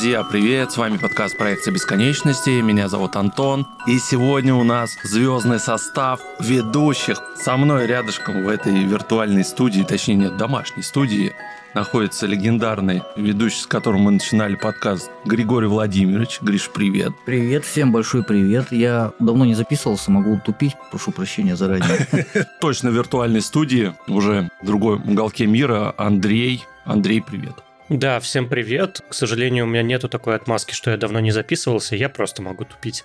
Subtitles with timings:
[0.00, 0.72] Друзья, привет!
[0.72, 2.62] С вами подкаст проекта бесконечности.
[2.62, 3.66] Меня зовут Антон.
[3.86, 7.20] И сегодня у нас звездный состав ведущих.
[7.36, 11.34] Со мной рядышком в этой виртуальной студии, точнее нет, домашней студии,
[11.74, 16.40] находится легендарный ведущий, с которым мы начинали подкаст, Григорий Владимирович.
[16.40, 17.12] Гриш, привет.
[17.26, 18.72] Привет, всем большой привет.
[18.72, 22.26] Я давно не записывался, могу тупить, прошу прощения заранее.
[22.62, 26.64] Точно в виртуальной студии, уже в другой уголке мира, Андрей.
[26.86, 27.52] Андрей, привет.
[27.90, 29.00] Да, всем привет.
[29.10, 32.64] К сожалению, у меня нету такой отмазки, что я давно не записывался, я просто могу
[32.64, 33.04] тупить.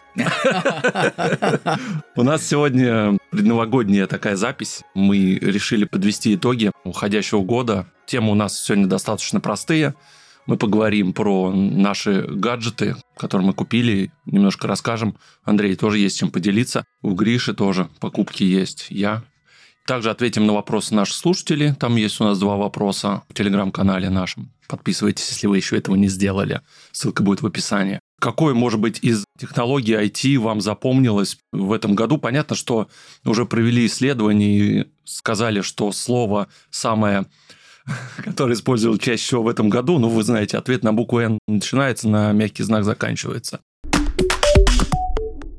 [2.15, 4.83] У нас сегодня предновогодняя такая запись.
[4.93, 7.87] Мы решили подвести итоги уходящего года.
[8.05, 9.95] Темы у нас сегодня достаточно простые.
[10.45, 15.17] Мы поговорим про наши гаджеты, которые мы купили, немножко расскажем.
[15.43, 16.85] Андрей тоже есть чем поделиться.
[17.01, 18.85] У Гриши тоже покупки есть.
[18.91, 19.23] Я
[19.85, 21.73] также ответим на вопросы наших слушателей.
[21.73, 24.51] Там есть у нас два вопроса в телеграм-канале нашем.
[24.67, 26.61] Подписывайтесь, если вы еще этого не сделали.
[26.91, 27.99] Ссылка будет в описании.
[28.19, 32.17] Какой, может быть, из технологий IT вам запомнилось в этом году?
[32.17, 32.87] Понятно, что
[33.23, 37.25] уже провели исследование и сказали, что слово самое
[38.17, 42.09] которое использовал чаще всего в этом году, ну, вы знаете, ответ на букву «Н» начинается,
[42.09, 43.59] на мягкий знак заканчивается.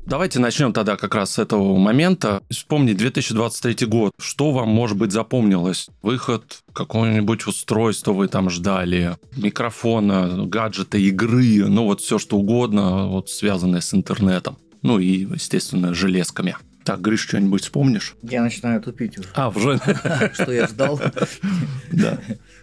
[0.07, 2.41] Давайте начнем тогда как раз с этого момента.
[2.49, 4.13] Вспомнить 2023 год.
[4.17, 5.89] Что вам, может быть, запомнилось?
[6.01, 13.29] Выход какого-нибудь устройства вы там ждали, микрофона, гаджета, игры, ну вот все что угодно, вот
[13.29, 14.57] связанное с интернетом.
[14.81, 16.55] Ну и, естественно, железками.
[16.85, 18.15] Так, Гриш, что-нибудь вспомнишь?
[18.23, 19.27] Я начинаю тупить уже.
[19.33, 19.77] А, уже?
[20.33, 21.01] Что я ждал.
[21.91, 22.17] Да.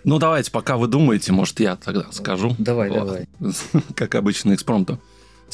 [0.04, 2.56] Ну, давайте, пока вы думаете, может, я тогда скажу.
[2.58, 3.28] Давай, давай.
[3.94, 4.98] Как обычно, экспромтом.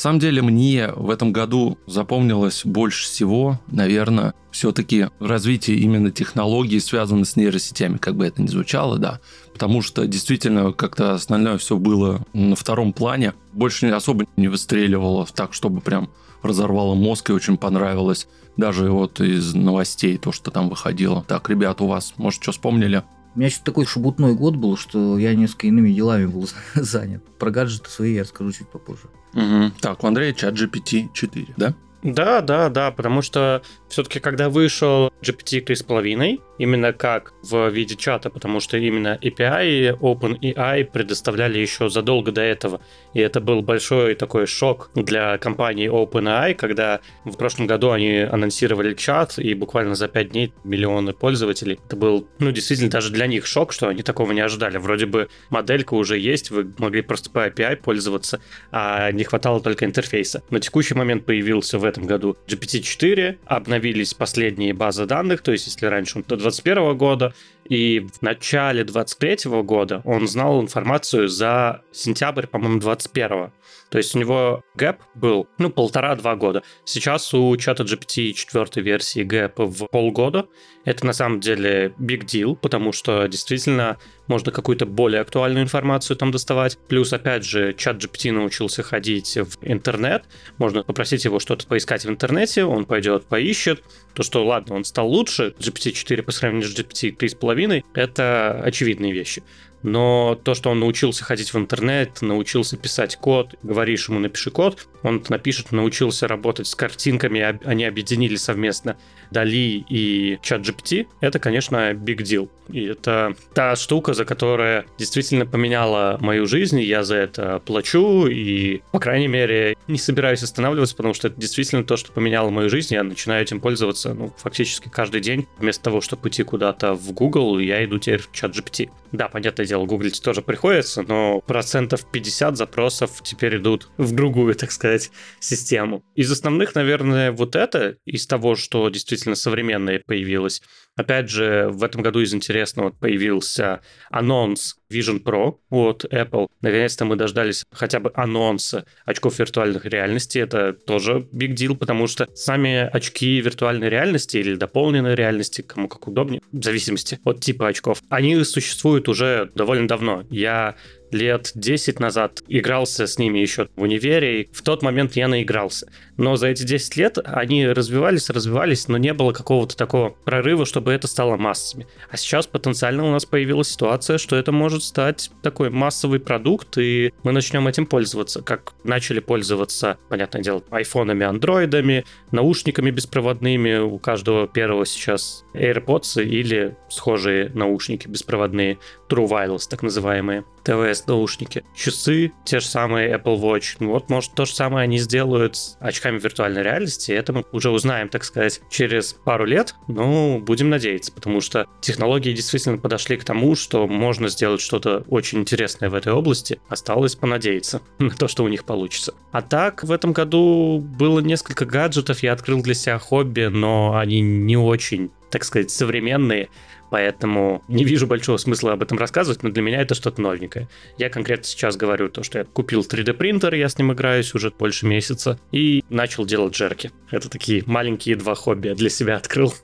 [0.01, 7.29] Самом деле мне в этом году запомнилось больше всего, наверное, все-таки развитие именно технологий, связанных
[7.29, 9.21] с нейросетями, как бы это ни звучало, да.
[9.53, 13.35] Потому что действительно как-то остальное все было на втором плане.
[13.53, 16.09] Больше особо не выстреливало так, чтобы прям
[16.43, 18.27] разорвало мозг и очень понравилось.
[18.57, 21.27] Даже вот из новостей то, что там выходило.
[21.29, 23.05] Так, ребят, у вас, может, что вспомнили?
[23.35, 27.23] У меня еще такой шебутной год был, что я несколько иными делами был занят.
[27.39, 29.11] Про гаджеты свои я расскажу чуть попозже.
[29.35, 29.73] Угу.
[29.81, 31.75] Так, у Андрея чат GPT-4, да?
[32.03, 38.31] Да, да, да, потому что все-таки когда вышел GPT 3.5, именно как в виде чата,
[38.31, 42.81] потому что именно API OpenAI предоставляли еще задолго до этого.
[43.13, 48.95] И это был большой такой шок для компании OpenAI, когда в прошлом году они анонсировали
[48.95, 51.81] чат, и буквально за 5 дней миллионы пользователей.
[51.87, 54.79] Это был, ну, действительно, даже для них шок, что они такого не ожидали.
[54.79, 58.41] Вроде бы моделька уже есть, вы могли просто по API пользоваться,
[58.71, 60.43] а не хватало только интерфейса.
[60.51, 63.39] На текущий момент появился в этом году GPT-4,
[63.81, 67.35] обновились последние базы данных, то есть если раньше он до 2021 года,
[67.71, 73.53] и в начале 23 года он знал информацию за сентябрь, по-моему, 21
[73.91, 76.63] то есть у него gap был, ну, полтора-два года.
[76.85, 80.47] Сейчас у чата GPT четвертой версии gap в полгода.
[80.85, 83.99] Это на самом деле big deal, потому что действительно
[84.29, 86.79] можно какую-то более актуальную информацию там доставать.
[86.89, 90.25] Плюс, опять же, чат GPT научился ходить в интернет.
[90.59, 93.83] Можно попросить его что-то поискать в интернете, он пойдет, поищет.
[94.15, 99.43] То, что, ладно, он стал лучше, GPT-4 по сравнению с GPT-3,5, половиной, это очевидные вещи
[99.83, 104.87] но то, что он научился ходить в интернет, научился писать код, говоришь ему напиши код,
[105.03, 108.97] он напишет, научился работать с картинками, они объединили совместно
[109.31, 112.49] Дали и ChatGPT, это, конечно, big deal.
[112.69, 118.27] И это та штука, за которая действительно поменяла мою жизнь, и я за это плачу,
[118.27, 122.69] и, по крайней мере, не собираюсь останавливаться, потому что это действительно то, что поменяло мою
[122.69, 125.47] жизнь, я начинаю этим пользоваться, ну, фактически каждый день.
[125.59, 128.91] Вместо того, чтобы идти куда-то в Google, я иду теперь в ChatGPT.
[129.13, 134.73] Да, понятное дело, гуглить тоже приходится, но процентов 50 запросов теперь идут в другую, так
[134.73, 136.03] сказать, систему.
[136.17, 140.61] Из основных, наверное, вот это, из того, что действительно современное появилось.
[140.97, 143.81] Опять же, в этом году из интересного появился
[144.11, 146.49] анонс Vision Pro от Apple.
[146.61, 150.39] Наконец-то мы дождались хотя бы анонса очков виртуальных реальности.
[150.39, 156.09] Это тоже big deal, потому что сами очки виртуальной реальности или дополненной реальности, кому как
[156.09, 160.25] удобнее, в зависимости от типа очков, они существуют уже довольно давно.
[160.31, 160.77] Я
[161.11, 165.93] лет 10 назад игрался с ними еще в универе, и в тот момент я наигрался.
[166.21, 170.93] Но за эти 10 лет они развивались, развивались, но не было какого-то такого прорыва, чтобы
[170.93, 171.87] это стало массами.
[172.11, 177.15] А сейчас потенциально у нас появилась ситуация, что это может стать такой массовый продукт, и
[177.23, 184.47] мы начнем этим пользоваться, как начали пользоваться, понятное дело, айфонами, андроидами, наушниками беспроводными, у каждого
[184.47, 188.79] первого сейчас AirPods или схожие наушники беспроводные,
[189.09, 190.45] True Wireless так называемые.
[190.65, 193.77] ТВС наушники, часы, те же самые Apple Watch.
[193.81, 197.13] Вот, может, то же самое они сделают с очками виртуальной реальности.
[197.13, 199.75] Это мы уже узнаем, так сказать, через пару лет.
[199.89, 205.41] Ну, будем надеяться, потому что технологии действительно подошли к тому, что можно сделать что-то очень
[205.41, 206.61] интересное в этой области.
[206.69, 209.15] Осталось понадеяться на то, что у них получится.
[209.33, 214.21] А так, в этом году было несколько гаджетов, я открыл для себя хобби, но они
[214.21, 216.49] не очень, так сказать, современные
[216.91, 220.69] поэтому не вижу большого смысла об этом рассказывать, но для меня это что-то новенькое.
[220.99, 224.51] Я конкретно сейчас говорю то, что я купил 3D принтер, я с ним играюсь уже
[224.51, 226.91] больше месяца, и начал делать джерки.
[227.11, 229.55] Это такие маленькие два хобби я для себя открыл.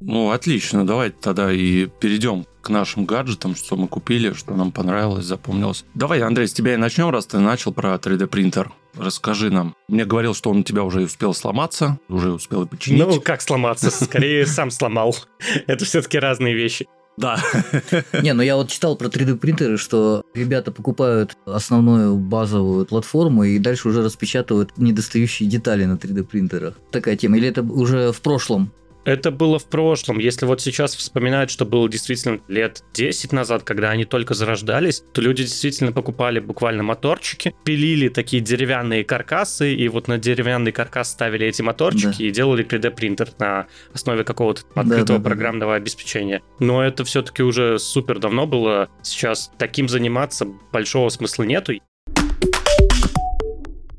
[0.00, 5.24] Ну, отлично, давайте тогда и перейдем к нашим гаджетам, что мы купили, что нам понравилось,
[5.24, 5.84] запомнилось.
[5.94, 8.70] Давай, Андрей, с тебя и начнем, раз ты начал про 3D принтер.
[8.96, 9.74] Расскажи нам.
[9.88, 12.98] Мне говорил, что он у тебя уже успел сломаться, уже успел и починить.
[12.98, 13.90] Ну, как сломаться?
[13.90, 15.16] Скорее, сам сломал.
[15.66, 16.86] Это все-таки разные вещи.
[17.16, 17.40] Да.
[18.22, 23.58] Не, ну я вот читал про 3D принтеры, что ребята покупают основную базовую платформу и
[23.58, 26.74] дальше уже распечатывают недостающие детали на 3D принтерах.
[26.90, 27.38] Такая тема.
[27.38, 28.70] Или это уже в прошлом?
[29.06, 30.18] Это было в прошлом.
[30.18, 35.20] Если вот сейчас вспоминать, что было действительно лет 10 назад, когда они только зарождались, то
[35.20, 41.46] люди действительно покупали буквально моторчики, пилили такие деревянные каркасы, и вот на деревянный каркас ставили
[41.46, 42.24] эти моторчики да.
[42.24, 45.76] и делали 3D-принтер на основе какого-то открытого да, да, программного да.
[45.76, 46.42] обеспечения.
[46.58, 48.88] Но это все-таки уже супер давно было.
[49.04, 51.74] Сейчас таким заниматься большого смысла нету.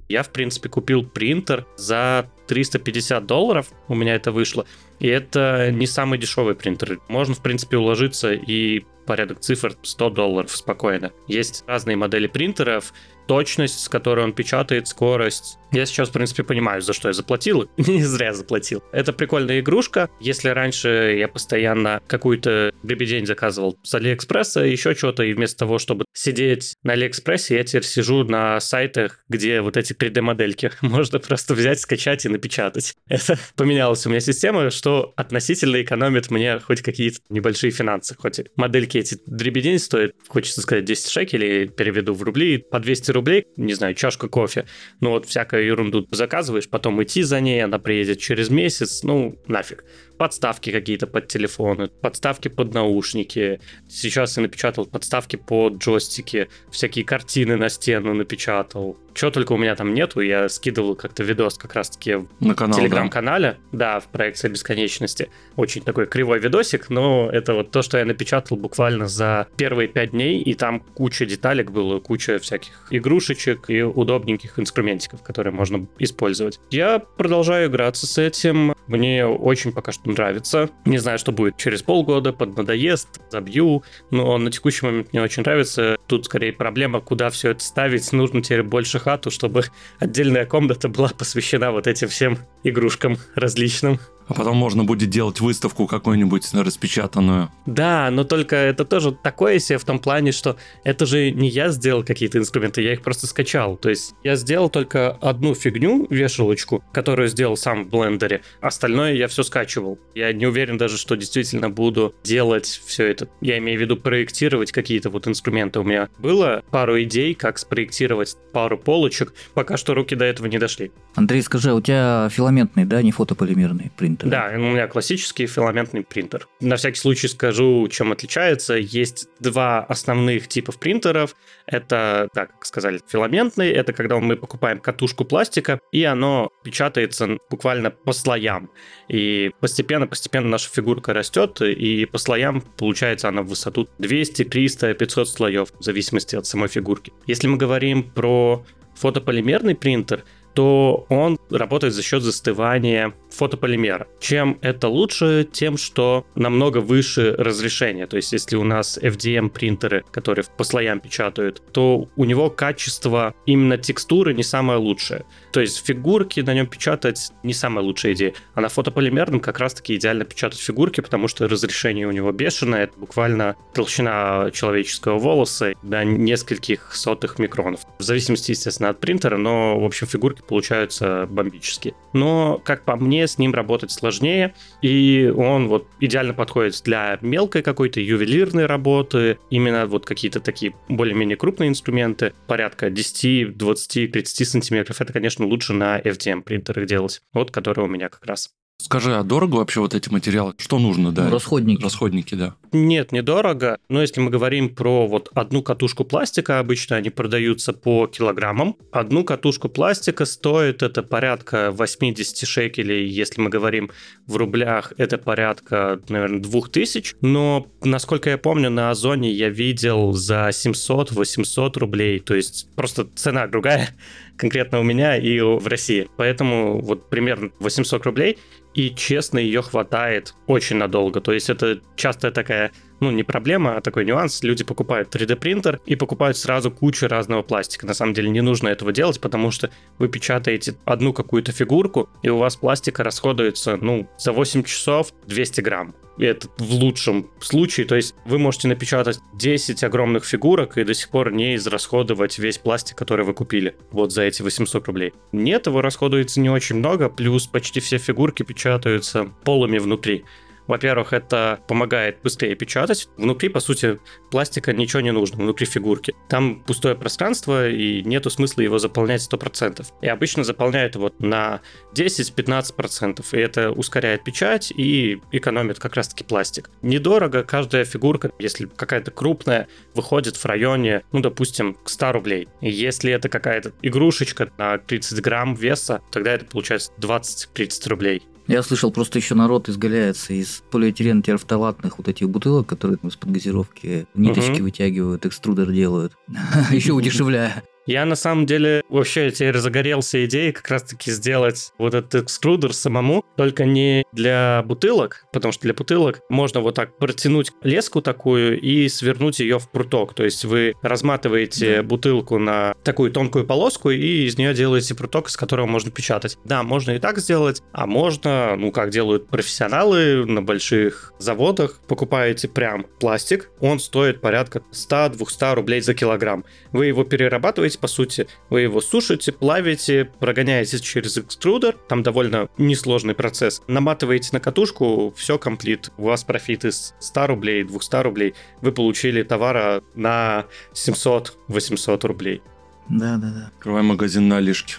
[0.10, 4.66] Я, в принципе, купил принтер за 350 долларов, у меня это вышло.
[5.00, 7.00] И это не самый дешевый принтер.
[7.08, 11.12] Можно, в принципе, уложиться и порядок цифр 100 долларов спокойно.
[11.28, 12.94] Есть разные модели принтеров,
[13.28, 15.60] точность, с которой он печатает, скорость.
[15.72, 17.70] Я сейчас, в принципе, понимаю, за что я заплатил.
[17.78, 18.84] Не зря заплатил.
[18.92, 20.10] Это прикольная игрушка.
[20.20, 26.06] Если раньше я постоянно какую-то дребедень заказывал с Алиэкспресса, еще что-то, и вместо того, чтобы
[26.14, 31.82] сидеть на Алиэкспрессе, я теперь сижу на сайтах, где вот эти 3D-модельки можно просто взять,
[31.82, 32.96] скачать и напечатать.
[33.08, 38.16] Это поменялась у меня система, что относительно экономит мне хоть какие-то небольшие финансы.
[38.18, 43.46] Хоть модельки эти дребедень стоят, хочется сказать, 10 шекелей, переведу в рубли, по 200 рублей,
[43.58, 44.66] не знаю, чашка кофе.
[45.00, 49.84] Ну вот всякую ерунду заказываешь, потом идти за ней, она приедет через месяц, ну нафиг
[50.18, 53.62] подставки какие-то под телефоны, подставки под наушники.
[53.88, 58.98] Сейчас я напечатал подставки под джойстики, всякие картины на стену напечатал.
[59.18, 63.58] Чего только у меня там нету, я скидывал как-то видос как раз-таки в канал, телеграм-канале,
[63.72, 63.96] да.
[63.96, 65.32] да, в проекции бесконечности.
[65.56, 70.12] Очень такой кривой видосик, но это вот то, что я напечатал буквально за первые пять
[70.12, 76.60] дней, и там куча деталек было, куча всяких игрушечек и удобненьких инструментиков, которые можно использовать.
[76.70, 78.76] Я продолжаю играться с этим.
[78.86, 80.70] Мне очень пока что нравится.
[80.86, 85.98] Не знаю, что будет через полгода, поднадоест, забью, но на текущий момент мне очень нравится.
[86.06, 88.14] Тут скорее проблема, куда все это ставить.
[88.14, 89.64] Нужно теперь больше хату, чтобы
[90.00, 94.02] отдельная комната была посвящена вот этим всем игрушкам различным.
[94.28, 97.50] А потом можно будет делать выставку какую-нибудь распечатанную.
[97.66, 101.70] Да, но только это тоже такое себе в том плане, что это же не я
[101.70, 103.78] сделал какие-то инструменты, я их просто скачал.
[103.78, 108.42] То есть я сделал только одну фигню, вешалочку, которую сделал сам в блендере.
[108.60, 109.98] Остальное я все скачивал.
[110.14, 113.30] Я не уверен даже, что действительно буду делать все это.
[113.40, 115.80] Я имею в виду проектировать какие-то вот инструменты.
[115.80, 119.34] У меня было пару идей, как спроектировать пару полочек.
[119.54, 120.92] Пока что руки до этого не дошли.
[121.16, 124.17] Андрей, скажи, а у тебя филаментный, да, не фотополимерный принт?
[124.18, 124.40] Принтер.
[124.40, 126.48] Да, у меня классический филаментный принтер.
[126.60, 128.76] На всякий случай скажу, чем отличается.
[128.76, 131.36] Есть два основных типов принтеров.
[131.66, 133.70] Это, так как сказали, филаментный.
[133.70, 138.70] Это когда мы покупаем катушку пластика, и оно печатается буквально по слоям.
[139.08, 145.30] И постепенно-постепенно наша фигурка растет, и по слоям получается она в высоту 200, 300, 500
[145.30, 147.14] слоев, в зависимости от самой фигурки.
[147.26, 150.24] Если мы говорим про фотополимерный принтер,
[150.58, 154.08] то он работает за счет застывания фотополимера.
[154.20, 155.48] Чем это лучше?
[155.52, 158.08] Тем, что намного выше разрешение.
[158.08, 163.36] То есть, если у нас FDM принтеры, которые по слоям печатают, то у него качество
[163.46, 165.26] именно текстуры не самое лучшее.
[165.52, 168.34] То есть, фигурки на нем печатать не самая лучшая идея.
[168.56, 172.86] А на фотополимерном как раз-таки идеально печатать фигурки, потому что разрешение у него бешеное.
[172.86, 177.82] Это буквально толщина человеческого волоса до нескольких сотых микронов.
[178.00, 181.94] В зависимости, естественно, от принтера, но, в общем, фигурки получаются бомбические.
[182.14, 187.62] Но, как по мне, с ним работать сложнее, и он вот идеально подходит для мелкой
[187.62, 195.02] какой-то ювелирной работы, именно вот какие-то такие более-менее крупные инструменты, порядка 10, 20, 30 сантиметров,
[195.02, 198.52] это, конечно, лучше на FDM принтерах делать, вот который у меня как раз.
[198.80, 200.54] Скажи, а дорого вообще вот эти материалы?
[200.58, 201.30] Что нужно, да?
[201.30, 201.82] Расходники.
[201.82, 202.56] Расходники, да.
[202.72, 203.78] Нет, недорого.
[203.90, 208.76] Но если мы говорим про вот одну катушку пластика, обычно они продаются по килограммам.
[208.92, 213.08] Одну катушку пластика стоит это порядка 80 шекелей.
[213.08, 213.90] Если мы говорим
[214.28, 217.16] в рублях, это порядка, наверное, 2000.
[217.22, 222.20] Но, насколько я помню, на Озоне я видел за 700-800 рублей.
[222.20, 223.90] То есть просто цена другая
[224.38, 226.08] конкретно у меня и в России.
[226.16, 228.38] Поэтому вот примерно 800 рублей
[228.78, 231.20] и честно, ее хватает очень надолго.
[231.20, 234.44] То есть это частая такая, ну, не проблема, а такой нюанс.
[234.44, 237.86] Люди покупают 3D-принтер и покупают сразу кучу разного пластика.
[237.86, 242.30] На самом деле не нужно этого делать, потому что вы печатаете одну какую-то фигурку, и
[242.30, 247.86] у вас пластика расходуется, ну, за 8 часов 200 грамм это в лучшем случае.
[247.86, 252.58] То есть вы можете напечатать 10 огромных фигурок и до сих пор не израсходовать весь
[252.58, 255.14] пластик, который вы купили вот за эти 800 рублей.
[255.32, 260.26] Нет, его расходуется не очень много, плюс почти все фигурки печатаются полыми внутри.
[260.68, 263.10] Во-первых, это помогает быстрее печатать.
[263.18, 264.00] Внутри, по сути,
[264.32, 266.14] пластика ничего не нужно, внутри фигурки.
[266.30, 269.86] Там пустое пространство, и нету смысла его заполнять 100%.
[270.02, 271.62] И обычно заполняют его на
[271.96, 276.70] 10-15%, и это ускоряет печать и экономит как раз-таки пластик.
[276.82, 282.48] Недорого, каждая фигурка, если какая-то крупная, выходит в районе, ну, допустим, к 100 рублей.
[282.62, 288.24] И если это какая-то игрушечка на 30 грамм веса, тогда это получается 20-30 рублей.
[288.48, 293.32] Я слышал, просто еще народ изгаляется из полиэтилен терафталатных вот этих бутылок, которые там из-под
[293.32, 294.64] газировки ниточки угу.
[294.64, 296.14] вытягивают, экструдер делают,
[296.72, 297.64] еще удешевляя.
[297.88, 303.24] Я на самом деле вообще теперь загорелся идеей как раз-таки сделать вот этот экструдер самому,
[303.38, 308.90] только не для бутылок, потому что для бутылок можно вот так протянуть леску такую и
[308.90, 310.14] свернуть ее в пруток.
[310.14, 311.84] То есть вы разматываете да.
[311.84, 316.38] бутылку на такую тонкую полоску и из нее делаете пруток, из которого можно печатать.
[316.44, 322.50] Да, можно и так сделать, а можно, ну как делают профессионалы на больших заводах, покупаете
[322.50, 326.44] прям пластик, он стоит порядка 100-200 рублей за килограмм.
[326.74, 328.28] Вы его перерабатываете делаете, по сути.
[328.50, 333.62] Вы его сушите, плавите, прогоняете через экструдер, там довольно несложный процесс.
[333.68, 335.92] Наматываете на катушку, все комплит.
[335.98, 338.34] У вас профит из 100 рублей, 200 рублей.
[338.62, 342.42] Вы получили товара на 700-800 рублей.
[342.90, 343.52] Да-да-да.
[343.56, 344.76] Открывай магазин на Алишке.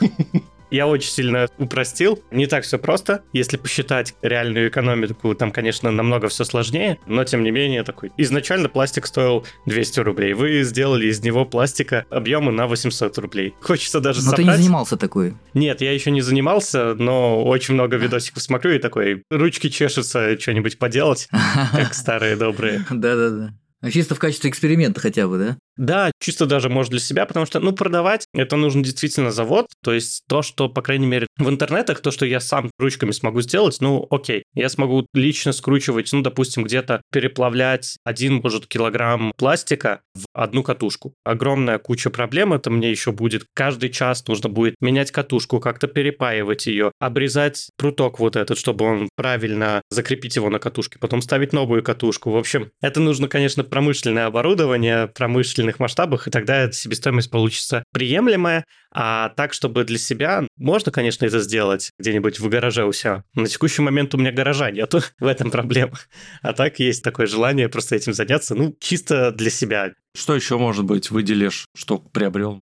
[0.72, 2.22] Я очень сильно упростил.
[2.30, 3.22] Не так все просто.
[3.34, 8.10] Если посчитать реальную экономику, там, конечно, намного все сложнее, но тем не менее такой.
[8.16, 10.32] Изначально пластик стоил 200 рублей.
[10.32, 13.54] Вы сделали из него пластика объемы на 800 рублей.
[13.60, 14.46] Хочется даже Но собрать.
[14.46, 15.34] ты не занимался такой?
[15.52, 20.78] Нет, я еще не занимался, но очень много видосиков смотрю и такой, ручки чешутся что-нибудь
[20.78, 21.28] поделать,
[21.72, 22.84] как старые добрые.
[22.90, 23.50] Да-да-да.
[23.82, 25.58] А чисто в качестве эксперимента хотя бы, да?
[25.76, 29.66] Да, чисто даже может для себя, потому что, ну, продавать это нужно действительно завод.
[29.82, 33.40] То есть то, что, по крайней мере, в интернетах, то, что я сам ручками смогу
[33.40, 34.44] сделать, ну, окей.
[34.54, 41.14] Я смогу лично скручивать, ну, допустим, где-то переплавлять один, может, килограмм пластика в одну катушку.
[41.24, 43.44] Огромная куча проблем это мне еще будет.
[43.54, 49.08] Каждый час нужно будет менять катушку, как-то перепаивать ее, обрезать пруток вот этот, чтобы он
[49.16, 52.30] правильно закрепить его на катушке, потом ставить новую катушку.
[52.30, 58.64] В общем, это нужно, конечно, промышленное оборудование, промышленное значительных масштабах, и тогда себестоимость получится приемлемая.
[58.94, 63.24] А так, чтобы для себя, можно, конечно, это сделать где-нибудь в гараже у себя.
[63.34, 65.98] На текущий момент у меня гаража нету, в этом проблема.
[66.42, 69.92] А так есть такое желание просто этим заняться, ну, чисто для себя.
[70.14, 72.60] Что еще, может быть, выделишь, что приобрел?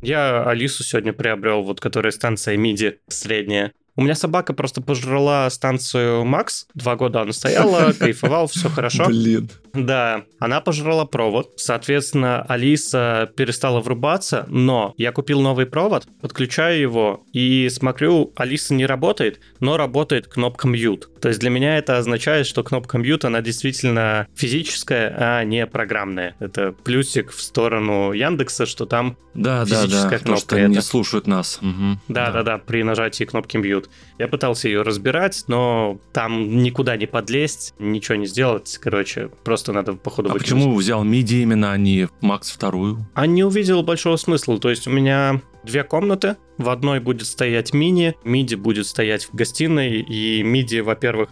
[0.00, 3.72] Я Алису сегодня приобрел, вот которая станция MIDI средняя.
[3.96, 6.66] У меня собака просто пожрала станцию Макс.
[6.74, 9.06] Два года она стояла, кайфовал, все хорошо.
[9.06, 9.48] Блин.
[9.72, 11.52] Да, она пожрала провод.
[11.56, 18.86] Соответственно, Алиса перестала врубаться, но я купил новый провод, подключаю его и смотрю, Алиса не
[18.86, 21.04] работает, но работает кнопка mute.
[21.20, 26.36] То есть для меня это означает, что кнопка mute, она действительно физическая, а не программная.
[26.38, 30.40] Это плюсик в сторону Яндекса, что там да, физическая да, да, кнопка.
[30.40, 31.58] Что они слушают нас.
[31.60, 31.98] Угу.
[32.08, 33.90] Да, да, да, да, при нажатии кнопки mute делают.
[34.18, 38.78] Я пытался ее разбирать, но там никуда не подлезть, ничего не сделать.
[38.80, 43.06] Короче, просто надо походу А почему взял MIDI именно, а не Max вторую?
[43.14, 44.58] А не увидел большого смысла.
[44.58, 46.36] То есть у меня две комнаты.
[46.58, 51.30] В одной будет стоять мини, MIDI будет стоять в гостиной, и MIDI, во-первых,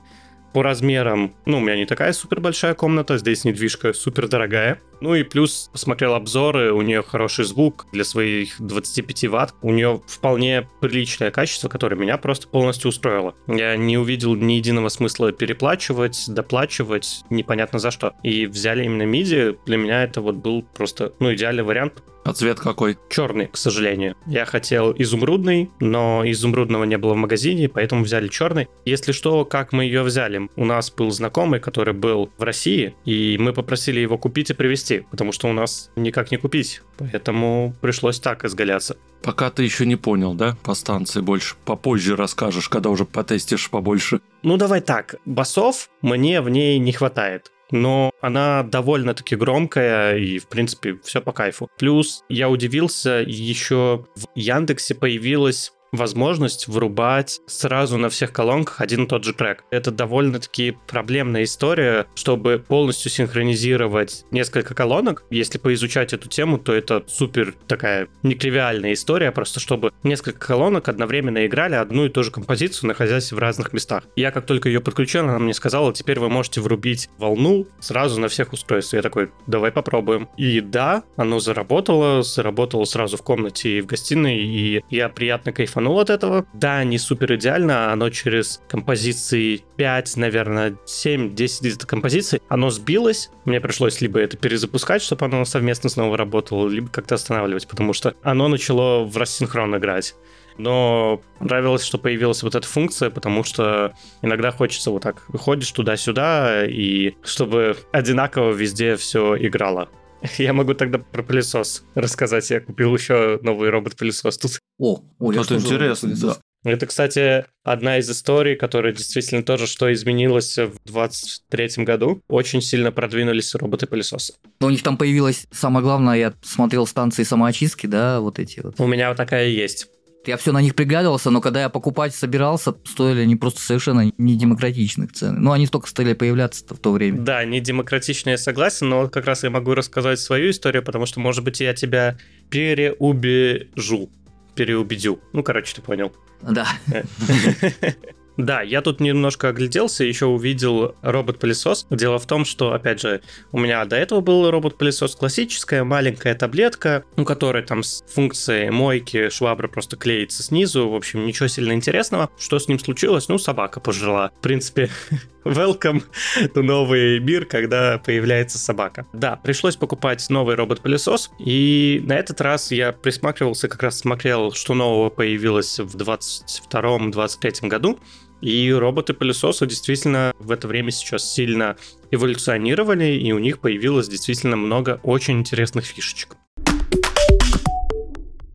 [0.52, 4.80] по размерам, ну, у меня не такая супер большая комната, здесь недвижка супер дорогая.
[5.00, 9.54] Ну и плюс посмотрел обзоры, у нее хороший звук для своих 25 ватт.
[9.60, 13.34] У нее вполне приличное качество, которое меня просто полностью устроило.
[13.48, 18.14] Я не увидел ни единого смысла переплачивать, доплачивать, непонятно за что.
[18.22, 19.58] И взяли именно MIDI.
[19.66, 22.96] Для меня это вот был просто, ну, идеальный вариант, а цвет какой?
[23.10, 24.14] Черный, к сожалению.
[24.26, 28.68] Я хотел изумрудный, но изумрудного не было в магазине, поэтому взяли черный.
[28.84, 30.41] Если что, как мы ее взяли?
[30.56, 35.04] У нас был знакомый, который был в России, и мы попросили его купить и привезти,
[35.10, 36.82] потому что у нас никак не купить.
[36.98, 38.96] Поэтому пришлось так изгаляться.
[39.22, 40.56] Пока ты еще не понял, да?
[40.64, 41.54] По станции больше.
[41.64, 44.20] Попозже расскажешь, когда уже потестишь побольше.
[44.42, 45.16] Ну, давай так.
[45.24, 51.32] Басов мне в ней не хватает но она довольно-таки громкая и, в принципе, все по
[51.32, 51.70] кайфу.
[51.78, 59.06] Плюс я удивился, еще в Яндексе появилась возможность врубать сразу на всех колонках один и
[59.06, 59.64] тот же трек.
[59.70, 65.24] Это довольно-таки проблемная история, чтобы полностью синхронизировать несколько колонок.
[65.30, 71.46] Если поизучать эту тему, то это супер такая некривиальная история, просто чтобы несколько колонок одновременно
[71.46, 74.04] играли одну и ту же композицию, находясь в разных местах.
[74.16, 78.28] Я как только ее подключил, она мне сказала, теперь вы можете врубить волну сразу на
[78.28, 78.98] всех устройствах.
[78.98, 80.28] Я такой, давай попробуем.
[80.38, 85.81] И да, оно заработало, заработало сразу в комнате и в гостиной, и я приятно кайфанул
[85.82, 86.46] кайфанул от этого.
[86.52, 93.30] Да, не супер идеально, оно через композиции 5, наверное, 7-10 композиций, оно сбилось.
[93.44, 98.14] Мне пришлось либо это перезапускать, чтобы оно совместно снова работало, либо как-то останавливать, потому что
[98.22, 100.14] оно начало в рассинхрон играть.
[100.58, 106.66] Но нравилось, что появилась вот эта функция, потому что иногда хочется вот так, выходишь туда-сюда,
[106.66, 109.88] и чтобы одинаково везде все играло.
[110.38, 112.50] Я могу тогда про пылесос рассказать.
[112.50, 114.58] Я купил еще новый робот-пылесос тут.
[114.78, 116.36] О, о это интересно, да.
[116.64, 122.22] Это, кстати, одна из историй, которая действительно тоже, что изменилось в 23 году.
[122.28, 124.34] Очень сильно продвинулись роботы-пылесосы.
[124.60, 128.78] Но у них там появилась, самое главное, я смотрел станции самоочистки, да, вот эти вот.
[128.78, 129.88] У меня вот такая есть.
[130.24, 135.12] Я все на них приглядывался, но когда я покупать собирался, стоили они просто совершенно недемократичных
[135.12, 135.42] цен.
[135.42, 137.20] Ну, они только стали появляться в то время.
[137.20, 141.42] Да, недемократичные, я согласен, но как раз я могу рассказать свою историю, потому что, может
[141.42, 142.18] быть, я тебя
[142.50, 144.10] переубежу,
[144.54, 145.20] переубедю.
[145.32, 146.12] Ну, короче, ты понял.
[146.42, 146.68] Да.
[148.36, 151.86] Да, я тут немножко огляделся, еще увидел робот-пылесос.
[151.90, 153.20] Дело в том, что, опять же,
[153.52, 159.28] у меня до этого был робот-пылесос классическая, маленькая таблетка, у которой там с функцией мойки
[159.28, 160.88] швабра просто клеится снизу.
[160.88, 162.30] В общем, ничего сильно интересного.
[162.38, 163.28] Что с ним случилось?
[163.28, 164.30] Ну, собака пожрала.
[164.38, 164.90] В принципе,
[165.44, 166.02] welcome
[166.54, 169.06] to новый мир, когда появляется собака.
[169.12, 174.74] Да, пришлось покупать новый робот-пылесос, и на этот раз я присматривался, как раз смотрел, что
[174.74, 177.98] нового появилось в 22-23 году,
[178.40, 181.76] и роботы-пылесосы действительно в это время сейчас сильно
[182.10, 186.36] эволюционировали, и у них появилось действительно много очень интересных фишечек.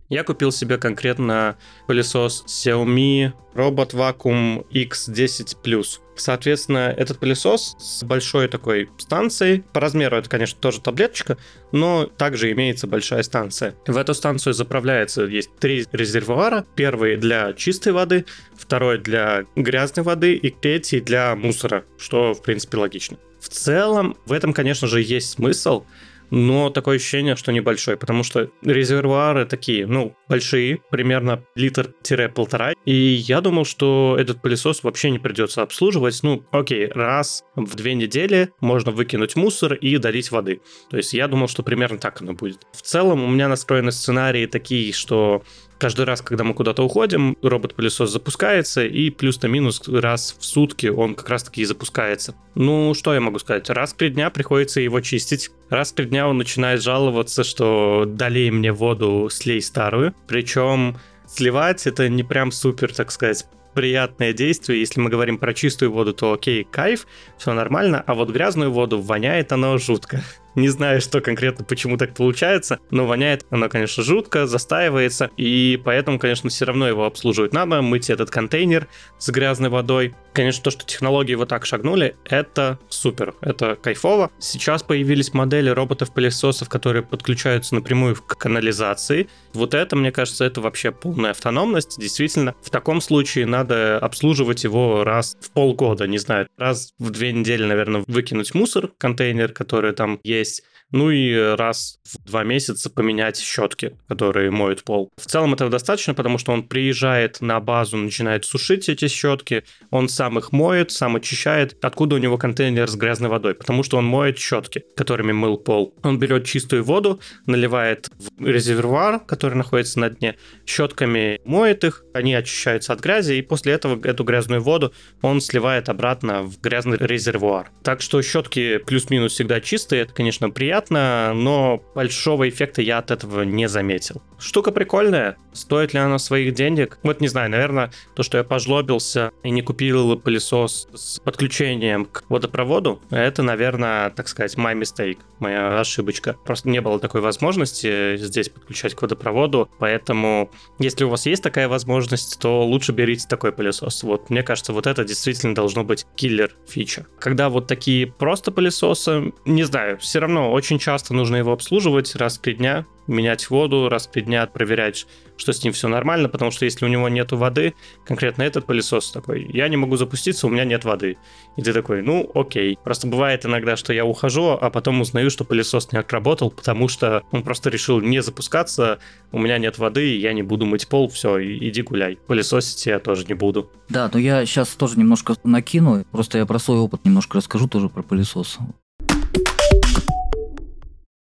[0.09, 5.99] Я купил себе конкретно пылесос Xiaomi Robot Vacuum X10 Plus.
[6.15, 11.37] Соответственно, этот пылесос с большой такой станцией, по размеру это, конечно, тоже таблеточка,
[11.73, 13.75] но также имеется большая станция.
[13.85, 16.65] В эту станцию заправляется, есть три резервуара.
[16.75, 22.77] Первый для чистой воды, второй для грязной воды и третий для мусора, что, в принципе,
[22.77, 23.17] логично.
[23.41, 25.83] В целом, в этом, конечно же, есть смысл,
[26.29, 33.41] но такое ощущение, что небольшой, потому что резервуары такие, ну, большие, примерно литр-полтора, и я
[33.41, 38.91] думал, что этот пылесос вообще не придется обслуживать, ну, окей, раз в две недели можно
[38.91, 40.61] выкинуть мусор и долить воды.
[40.89, 42.65] То есть я думал, что примерно так оно будет.
[42.73, 45.43] В целом у меня настроены сценарии такие, что
[45.77, 51.15] каждый раз, когда мы куда-то уходим, робот-пылесос запускается, и плюс-то минус раз в сутки он
[51.15, 52.35] как раз-таки и запускается.
[52.55, 53.69] Ну, что я могу сказать?
[53.69, 55.51] Раз в три дня приходится его чистить.
[55.69, 60.13] Раз в три дня он начинает жаловаться, что долей мне воду, слей старую.
[60.27, 64.79] Причем сливать это не прям супер, так сказать, приятное действие.
[64.79, 67.05] Если мы говорим про чистую воду, то окей, кайф,
[67.37, 70.23] все нормально, а вот грязную воду воняет оно жутко.
[70.57, 76.17] Не знаю, что конкретно, почему так получается, но воняет оно, конечно, жутко, застаивается, и поэтому,
[76.17, 78.87] конечно, все равно его обслуживать надо, мыть этот контейнер
[79.19, 80.15] с грязной водой.
[80.37, 84.29] Конечно, то, что технологии вот так шагнули, это супер, это кайфово.
[84.37, 89.29] Сейчас появились модели роботов-пылесосов, которые подключаются напрямую к канализации.
[89.53, 91.99] Вот это, мне кажется, это вообще полная автономность.
[91.99, 97.33] Действительно, в таком случае надо обслуживать его раз в полгода, не знаю, раз в две
[97.33, 103.37] недели, наверное, выкинуть мусор, контейнер, который там есть, ну и раз в два месяца поменять
[103.37, 105.09] щетки, которые моют пол.
[105.17, 110.09] В целом этого достаточно, потому что он приезжает на базу, начинает сушить эти щетки, он
[110.09, 111.77] сам их моет, сам очищает.
[111.81, 113.55] Откуда у него контейнер с грязной водой?
[113.55, 115.93] Потому что он моет щетки, которыми мыл пол.
[116.03, 122.33] Он берет чистую воду, наливает в резервуар, который находится на дне, щетками моет их, они
[122.33, 127.71] очищаются от грязи, и после этого эту грязную воду он сливает обратно в грязный резервуар.
[127.83, 133.41] Так что щетки плюс-минус всегда чистые, это, конечно, приятно, но большого эффекта я от этого
[133.41, 134.21] не заметил.
[134.39, 136.99] Штука прикольная, стоит ли она своих денег?
[137.01, 142.23] Вот не знаю, наверное, то, что я пожлобился и не купил пылесос с подключением к
[142.29, 146.35] водопроводу, это, наверное, так сказать, my mistake, моя ошибочка.
[146.45, 151.67] Просто не было такой возможности здесь подключать к водопроводу, поэтому если у вас есть такая
[151.67, 154.03] возможность, то лучше берите такой пылесос.
[154.03, 157.07] Вот мне кажется, вот это действительно должно быть киллер фича.
[157.19, 162.37] Когда вот такие просто пылесосы, не знаю, все равно очень часто нужно его обслуживать раз
[162.37, 166.29] в три дня, менять воду раз в три дня, проверять, что с ним все нормально,
[166.29, 167.73] потому что если у него нет воды,
[168.05, 171.17] конкретно этот пылесос такой, я не могу запуститься, у меня нет воды.
[171.55, 172.77] И ты такой, ну окей.
[172.83, 177.23] Просто бывает иногда, что я ухожу, а потом узнаю, что пылесос не отработал, потому что
[177.31, 178.99] он просто решил не запускаться,
[179.31, 182.17] у меня нет воды, я не буду мыть пол, все, иди гуляй.
[182.27, 183.71] Пылесосить я тоже не буду.
[183.89, 187.89] Да, но я сейчас тоже немножко накину, просто я про свой опыт немножко расскажу тоже
[187.89, 188.59] про пылесос.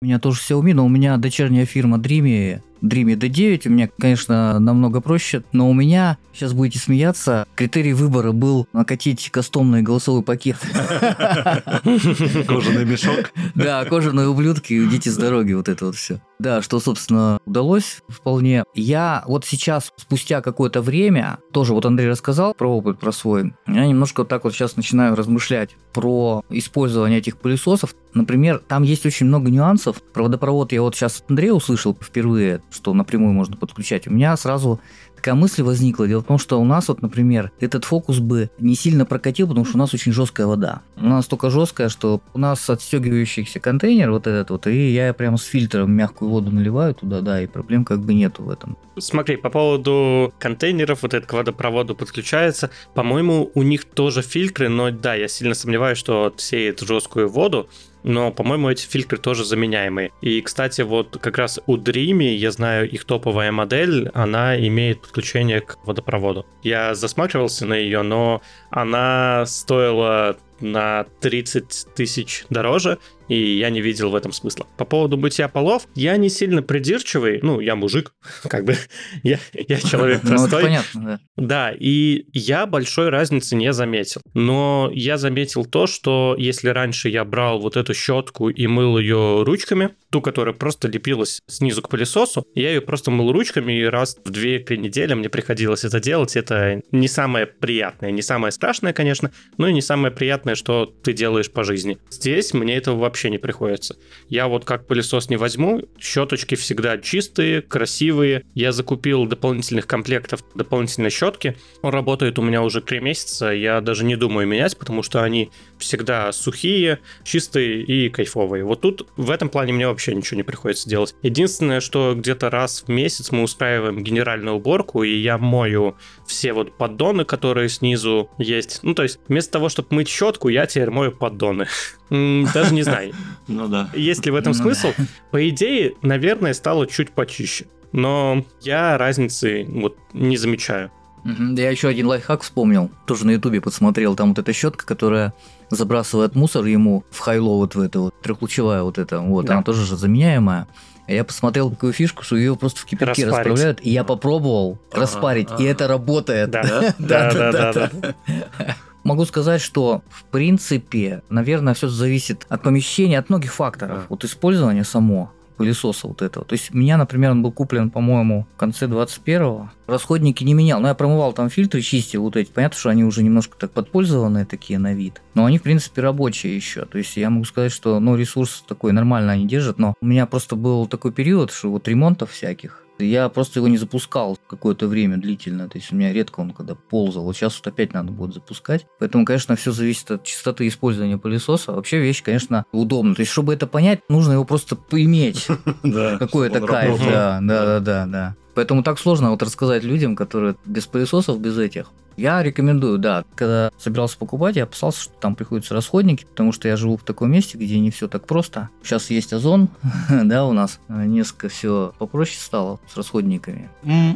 [0.03, 4.59] У меня тоже Xiaomi, но у меня дочерняя фирма Dreamy Dreamy D9 у меня, конечно,
[4.59, 10.57] намного проще, но у меня, сейчас будете смеяться, критерий выбора был накатить кастомный голосовой пакет.
[11.85, 13.33] Кожаный мешок.
[13.55, 16.21] Да, кожаные ублюдки, уйдите с дороги, вот это вот все.
[16.39, 18.65] Да, что, собственно, удалось вполне.
[18.75, 23.87] Я вот сейчас, спустя какое-то время, тоже вот Андрей рассказал про опыт, про свой, я
[23.87, 27.95] немножко вот так вот сейчас начинаю размышлять про использование этих пылесосов.
[28.13, 30.03] Например, там есть очень много нюансов.
[30.13, 34.07] Проводопровод я вот сейчас Андрея услышал впервые, что напрямую можно подключать.
[34.07, 34.81] У меня сразу
[35.17, 36.07] такая мысль возникла.
[36.07, 39.65] Дело в том, что у нас вот, например, этот фокус бы не сильно прокатил, потому
[39.65, 40.83] что у нас очень жесткая вода.
[40.97, 45.37] У нас настолько жесткая, что у нас отстегивающийся контейнер вот этот вот, и я прямо
[45.37, 48.77] с фильтром мягкую воду наливаю туда, да, и проблем как бы нету в этом.
[48.99, 54.91] Смотри, по поводу контейнеров, вот этот к водопроводу подключается, по-моему, у них тоже фильтры, но
[54.91, 57.69] да, я сильно сомневаюсь, что отсеет жесткую воду,
[58.07, 60.13] но, по-моему, эти фильтры тоже заменяемые.
[60.21, 65.61] И, кстати, вот как раз у Dreamy, я знаю, их топовая модель, она имеет подключение
[65.61, 66.47] к водопроводу.
[66.63, 74.11] Я засматривался на ее, но она стоила на 30 тысяч дороже, и я не видел
[74.11, 74.67] в этом смысла.
[74.77, 78.13] По поводу мытья полов, я не сильно придирчивый, ну, я мужик,
[78.49, 78.77] как бы,
[79.23, 80.63] я, я человек простой.
[80.63, 81.21] Ну, понятно, да.
[81.37, 84.21] Да, и я большой разницы не заметил.
[84.35, 89.43] Но я заметил то, что если раньше я брал вот эту щетку и мыл ее
[89.43, 94.17] ручками, ту, которая просто лепилась снизу к пылесосу, я ее просто мыл ручками, и раз
[94.25, 96.37] в 2-3 недели мне приходилось это делать.
[96.37, 101.13] Это не самое приятное, не самое страшное, конечно, но и не самое приятное, что ты
[101.13, 101.99] делаешь по жизни.
[102.11, 103.97] Здесь мне этого вообще вообще не приходится.
[104.29, 108.45] Я вот как пылесос не возьму, щеточки всегда чистые, красивые.
[108.55, 111.57] Я закупил дополнительных комплектов, дополнительной щетки.
[111.81, 115.51] Он работает у меня уже 3 месяца, я даже не думаю менять, потому что они
[115.79, 118.65] всегда сухие, чистые и кайфовые.
[118.65, 121.15] Вот тут в этом плане мне вообще ничего не приходится делать.
[121.23, 126.77] Единственное, что где-то раз в месяц мы устраиваем генеральную уборку, и я мою все вот
[126.77, 128.81] поддоны, которые снизу есть.
[128.83, 131.67] Ну, то есть, вместо того, чтобы мыть щетку, я теперь мою поддоны.
[132.11, 133.06] Даже не знаю.
[133.49, 133.91] Ну да.
[133.95, 134.93] Есть ли в этом ну смысл?
[135.31, 137.67] По идее, наверное, стало чуть почище.
[137.93, 140.91] Но я разницы вот не замечаю.
[141.25, 142.91] Я еще один лайфхак вспомнил.
[143.07, 144.15] Тоже на ютубе подсмотрел.
[144.15, 145.35] Там вот эта щетка, которая
[145.71, 149.19] забрасывает мусор ему в хайло вот в это вот трехлучевая вот эта.
[149.19, 149.55] Вот, да.
[149.55, 150.69] она тоже же заменяемая.
[151.09, 153.47] Я посмотрел такую фишку, что ее просто в кипятке Распарить.
[153.47, 156.51] расправляют, и я попробовал а распарить, и это работает.
[156.51, 158.15] Да, да, да, да.
[159.07, 164.07] Могу сказать, что в принципе, наверное, все зависит от помещения, от многих факторов.
[164.09, 166.45] Вот использование само пылесоса вот этого.
[166.45, 169.71] То есть у меня, например, он был куплен, по-моему, в конце 21-го.
[169.87, 172.51] Расходники не менял, но я промывал там фильтры, чистил вот эти.
[172.51, 175.23] Понятно, что они уже немножко так подпользованные такие на вид.
[175.35, 176.85] Но они, в принципе, рабочие еще.
[176.85, 179.79] То есть я могу сказать, что ну, ресурс такой нормально они держат.
[179.79, 183.77] Но у меня просто был такой период, что вот ремонтов всяких, я просто его не
[183.77, 185.69] запускал какое-то время длительно.
[185.69, 187.25] То есть у меня редко он когда ползал.
[187.25, 188.87] Вот сейчас вот опять надо будет запускать.
[188.99, 191.73] Поэтому, конечно, все зависит от частоты использования пылесоса.
[191.73, 193.15] Вообще вещь, конечно, удобна.
[193.15, 195.47] То есть, чтобы это понять, нужно его просто поиметь.
[195.83, 196.99] Какой-то кайф.
[197.05, 198.37] Да, да, да, да.
[198.55, 201.87] Поэтому так сложно вот рассказать людям, которые без пылесосов, без этих.
[202.17, 203.25] Я рекомендую, да.
[203.35, 207.31] Когда собирался покупать, я опасался, что там приходятся расходники, потому что я живу в таком
[207.31, 208.71] месте, где не все так просто.
[208.83, 209.69] Сейчас есть Озон,
[210.11, 213.71] да, у нас несколько все попроще стало с расходниками.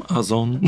[0.09, 0.61] Озон.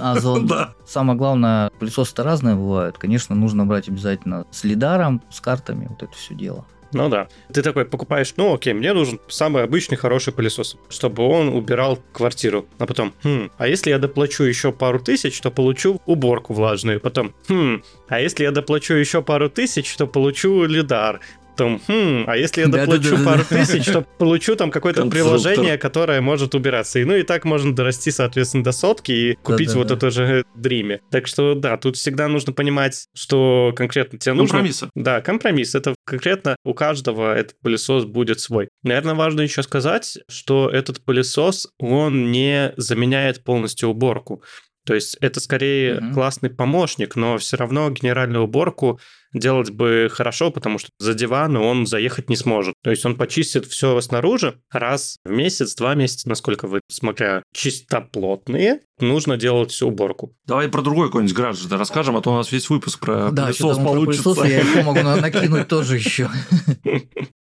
[0.00, 0.46] Озон.
[0.48, 0.72] Да.
[0.86, 2.96] Самое главное, пылесосы-то разные бывают.
[2.96, 6.64] Конечно, нужно брать обязательно с лидаром, с картами, вот это все дело.
[6.92, 7.28] Ну да.
[7.52, 12.66] Ты такой покупаешь, ну окей, мне нужен самый обычный хороший пылесос, чтобы он убирал квартиру.
[12.78, 17.00] А потом, хм, а если я доплачу еще пару тысяч, то получу уборку влажную.
[17.00, 21.20] Потом, хм, а если я доплачу еще пару тысяч, то получу лидар.
[21.58, 23.30] Потом, хм, а если я доплачу Да-да-да-да-да.
[23.32, 27.00] пару тысяч, то получу там какое-то приложение, которое может убираться.
[27.00, 31.00] И ну и так можно дорасти, соответственно, до сотки и купить вот это же дриме.
[31.10, 34.50] Так что да, тут всегда нужно понимать, что конкретно тебе нужно.
[34.50, 34.88] Компромиссы.
[34.94, 35.74] Да, компромисс.
[35.74, 38.68] Это конкретно у каждого этот пылесос будет свой.
[38.84, 44.44] Наверное, важно еще сказать, что этот пылесос, он не заменяет полностью уборку.
[44.86, 46.14] То есть это скорее Мгм.
[46.14, 49.00] классный помощник, но все равно генеральную уборку
[49.32, 52.74] делать бы хорошо, потому что за диван он заехать не сможет.
[52.82, 58.80] То есть он почистит все снаружи раз в месяц, два месяца, насколько вы, смотря чистоплотные,
[59.00, 60.34] нужно делать всю уборку.
[60.46, 63.56] Давай про другой какой-нибудь гаджет расскажем, а то у нас весь выпуск про Да, пылесос
[63.58, 64.22] что-то про получится.
[64.24, 66.28] пылесосы я еще могу на- накинуть тоже еще.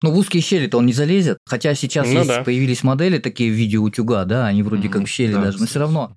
[0.03, 1.39] Ну, в узкие щели-то он не залезет.
[1.45, 2.43] Хотя сейчас Ну есть, да.
[2.43, 5.57] появились модели такие в виде утюга, да, они вроде как Мгм, в щели да, даже,
[5.59, 6.15] но все равно.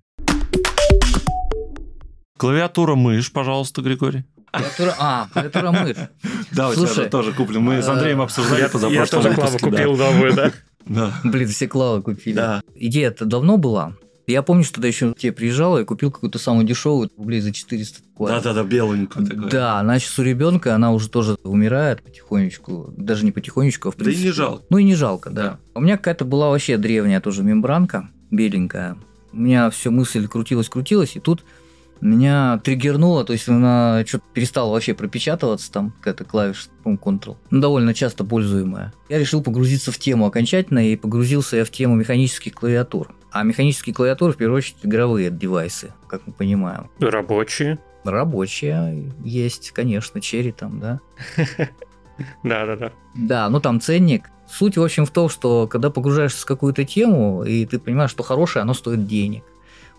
[2.39, 4.25] Клавиатура мышь, пожалуйста, Григорий.
[4.53, 5.97] Клавиатура- А, клавиатура мышь.
[6.53, 7.63] Да, у тебя же тоже куплен.
[7.63, 10.53] Мы с Андреем обсуждали Я, я позапрошлом тоже клаву купил новую, да.
[10.87, 11.13] Да.
[11.25, 12.35] Блин, все клавы купили.
[12.35, 12.63] Да.
[12.75, 13.95] Идея-то давно была.
[14.27, 17.53] Я помню, что тогда еще к тебе приезжала и купил какую-то самую дешевую, рублей за
[17.53, 18.41] 400 буквально.
[18.41, 19.49] Да-да-да, беленькую такую.
[19.51, 22.95] Да, она сейчас у ребенка, она уже тоже умирает потихонечку.
[22.97, 24.29] Даже не потихонечку, а в Да и принципе.
[24.29, 24.65] не жалко.
[24.71, 25.43] Ну и не жалко, да.
[25.43, 25.59] Да.
[25.75, 28.97] У меня какая-то была вообще древняя тоже мембранка, беленькая.
[29.33, 31.45] У меня все мысль крутилась-крутилась, и тут
[32.01, 37.37] меня триггернуло, то есть она что-то перестала вообще пропечатываться, там какая-то клавиша, по-моему, Ctrl.
[37.51, 38.93] Ну, довольно часто пользуемая.
[39.09, 43.15] Я решил погрузиться в тему окончательно, и погрузился я в тему механических клавиатур.
[43.31, 46.91] А механические клавиатуры, в первую очередь, игровые девайсы, как мы понимаем.
[46.99, 47.79] Рабочие.
[48.05, 51.01] Рабочие есть, конечно, черри там, да.
[52.43, 52.93] Да-да-да.
[53.15, 54.31] Да, ну там ценник.
[54.49, 58.23] Суть, в общем, в том, что когда погружаешься в какую-то тему, и ты понимаешь, что
[58.23, 59.45] хорошее, оно стоит денег.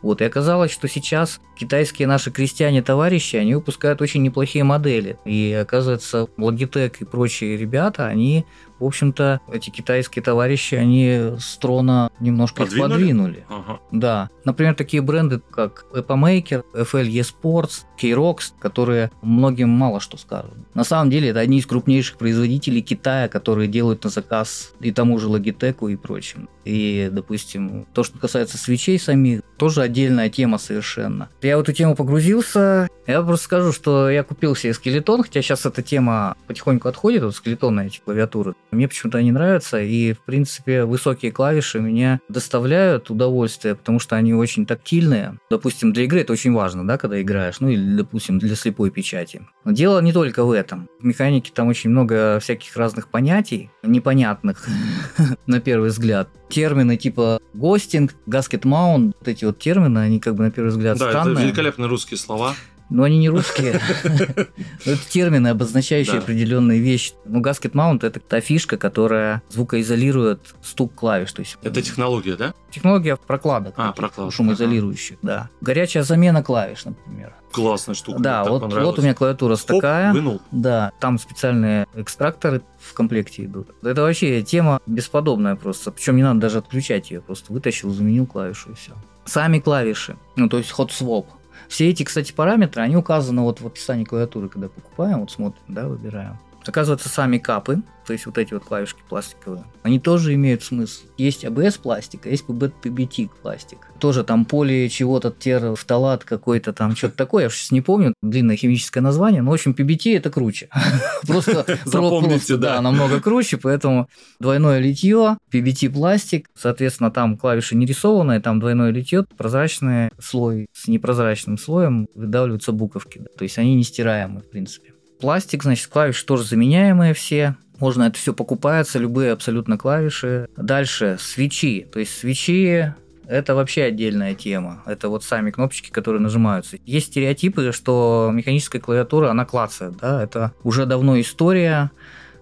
[0.01, 5.17] Вот, и оказалось, что сейчас китайские наши крестьяне-товарищи, они выпускают очень неплохие модели.
[5.25, 8.45] И оказывается, Logitech и прочие ребята, они,
[8.81, 12.91] в общем-то, эти китайские товарищи, они с трона немножко Подвинули?
[12.91, 13.45] подвинули.
[13.47, 13.79] Ага.
[13.91, 14.29] Да.
[14.43, 20.53] Например, такие бренды, как Epamaker, FL eSports, K-Rox, которые многим мало что скажут.
[20.73, 25.19] На самом деле, это одни из крупнейших производителей Китая, которые делают на заказ и тому
[25.19, 26.49] же Logitech и прочим.
[26.65, 31.29] И, допустим, то, что касается свечей самих, тоже отдельная тема совершенно.
[31.41, 32.87] Я в эту тему погрузился.
[33.07, 37.35] Я просто скажу, что я купил себе скелетон, хотя сейчас эта тема потихоньку отходит, вот
[37.35, 38.55] скелетонные эти клавиатуры.
[38.71, 44.33] Мне почему-то они нравятся, и, в принципе, высокие клавиши меня доставляют удовольствие, потому что они
[44.33, 45.37] очень тактильные.
[45.49, 49.45] Допустим, для игры это очень важно, да, когда играешь, ну или, допустим, для слепой печати.
[49.65, 50.87] Но дело не только в этом.
[50.99, 54.65] В механике там очень много всяких разных понятий, непонятных
[55.47, 56.29] на первый взгляд.
[56.49, 60.97] Термины типа ghosting, gasket mount, вот эти вот термины, они как бы на первый взгляд
[60.97, 61.45] Да, это странные.
[61.45, 62.55] великолепные русские слова.
[62.91, 63.79] Но они не русские.
[64.85, 67.13] Это термины, обозначающие определенные вещи.
[67.25, 71.31] Ну, gasket mount это та фишка, которая звукоизолирует стук клавиш.
[71.31, 72.53] То есть Это технология, да?
[72.69, 73.75] технология прокладок.
[73.77, 75.49] А, прокладок, Шумоизолирующих, да.
[75.61, 77.33] Горячая замена клавиш, например.
[77.53, 78.19] Классная штука.
[78.19, 80.13] да, вот, вот у меня клавиатура Хоп, такая.
[80.13, 80.41] вынул.
[80.51, 83.69] Да, там специальные экстракторы в комплекте идут.
[83.83, 85.91] Это вообще тема бесподобная просто.
[85.91, 87.21] Причем не надо даже отключать ее.
[87.21, 88.91] Просто вытащил, заменил клавишу и все.
[89.25, 91.25] Сами клавиши, ну то есть swap.
[91.71, 95.87] Все эти, кстати, параметры, они указаны вот в описании клавиатуры, когда покупаем, вот смотрим, да,
[95.87, 96.37] выбираем.
[96.65, 101.03] Оказывается, сами капы, то есть вот эти вот клавишки пластиковые, они тоже имеют смысл.
[101.17, 103.77] Есть ABS пластик, а есть PBT пластик.
[103.99, 109.01] Тоже там поли чего-то, терфталат какой-то там, что-то такое, я сейчас не помню, длинное химическое
[109.01, 110.69] название, но, в общем, PBT это круче.
[111.27, 112.81] Просто Запомните, да.
[112.81, 114.07] намного круче, поэтому
[114.39, 120.87] двойное литье, PBT пластик, соответственно, там клавиши не рисованные, там двойное литье, прозрачный слой с
[120.87, 124.90] непрозрачным слоем выдавливаются буковки, то есть они не стираемые, в принципе.
[125.21, 127.55] Пластик, значит, клавиши тоже заменяемые все.
[127.79, 130.47] Можно это все покупается, любые абсолютно клавиши.
[130.57, 131.87] Дальше свечи.
[131.91, 132.93] То есть свечи
[133.31, 134.83] это вообще отдельная тема.
[134.85, 136.77] Это вот сами кнопочки, которые нажимаются.
[136.85, 139.95] Есть стереотипы, что механическая клавиатура, она клацает.
[140.01, 140.21] Да?
[140.21, 141.91] Это уже давно история.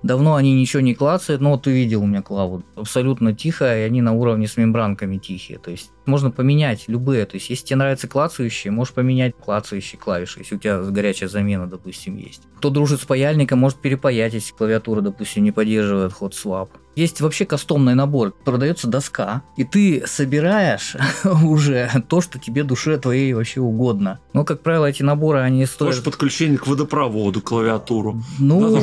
[0.01, 2.63] Давно они ничего не клацают, но вот ты видел у меня клаву.
[2.75, 5.59] Абсолютно тихо, и они на уровне с мембранками тихие.
[5.59, 7.25] То есть можно поменять любые.
[7.25, 11.67] То есть если тебе нравятся клацающие, можешь поменять клацающие клавиши, если у тебя горячая замена,
[11.67, 12.43] допустим, есть.
[12.57, 16.69] Кто дружит с паяльником, может перепаять, если клавиатура, допустим, не поддерживает ход swap.
[16.99, 18.33] Есть вообще кастомный набор.
[18.43, 24.19] Продается доска, и ты собираешь уже то, что тебе душе твоей вообще угодно.
[24.33, 25.91] Но, как правило, эти наборы, они стоят...
[25.91, 28.21] Может, подключение к водопроводу, клавиатуру.
[28.37, 28.81] Ну,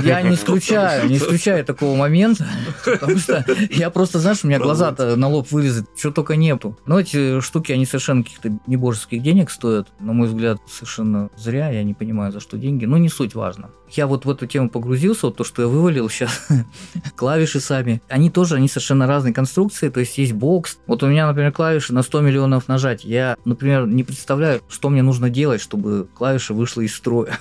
[0.00, 2.48] я не исключаю, не исключаю такого момента,
[2.86, 6.78] потому что я просто, знаешь, у меня глаза-то на лоб вылезут, что только нету.
[6.86, 9.88] Но эти штуки, они совершенно каких-то небожеских денег стоят.
[10.00, 13.68] На мой взгляд, совершенно зря, я не понимаю, за что деньги, но не суть важно.
[13.90, 16.48] Я вот в эту тему погрузился, вот то, что я вывалил сейчас,
[17.16, 20.78] клавиши сами, они тоже, они совершенно разные конструкции, то есть есть бокс.
[20.86, 23.04] Вот у меня, например, клавиши на 100 миллионов нажать.
[23.04, 27.38] Я, например, не представляю, что мне нужно делать, чтобы клавиша вышла из строя.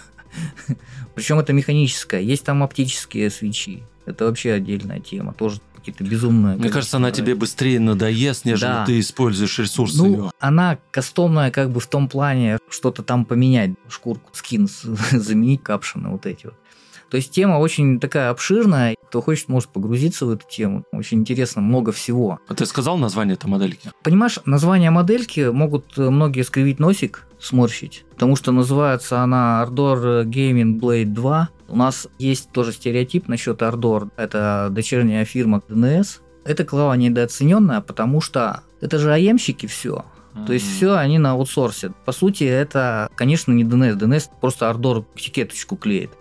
[1.15, 2.21] Причем это механическое.
[2.21, 3.84] Есть там оптические свечи.
[4.06, 5.34] Это вообще отдельная тема.
[5.34, 6.58] Тоже какие-то безумные.
[6.58, 8.86] Мне кажется, она тебе быстрее надоест, нежели Да.
[8.86, 10.32] ты используешь ресурсы Ну, ее.
[10.39, 14.67] она кастомная как бы в том плане, что-то там поменять, шкурку, скин
[15.12, 16.56] заменить, капшины вот эти вот.
[17.10, 18.96] То есть тема очень такая обширная.
[19.08, 20.84] Кто хочет, может погрузиться в эту тему.
[20.91, 22.39] Очень интересно, много всего.
[22.48, 23.91] А ты сказал название этой модельки?
[24.04, 30.80] Понимаешь, название модельки могут э, многие скривить носик, сморщить, потому что называется она Ardor Gaming
[30.80, 31.50] Blade 2.
[31.70, 34.10] У нас есть тоже стереотип насчет Ardor.
[34.17, 36.20] Это дочерняя фирма DNS.
[36.43, 40.06] Эта клава недооцененная, потому что это же аемщики все.
[40.46, 41.93] То есть все они на аутсорсе.
[42.06, 43.98] По сути, это, конечно, не DNS.
[43.98, 46.12] DNS просто Ardor этикеточку клеит.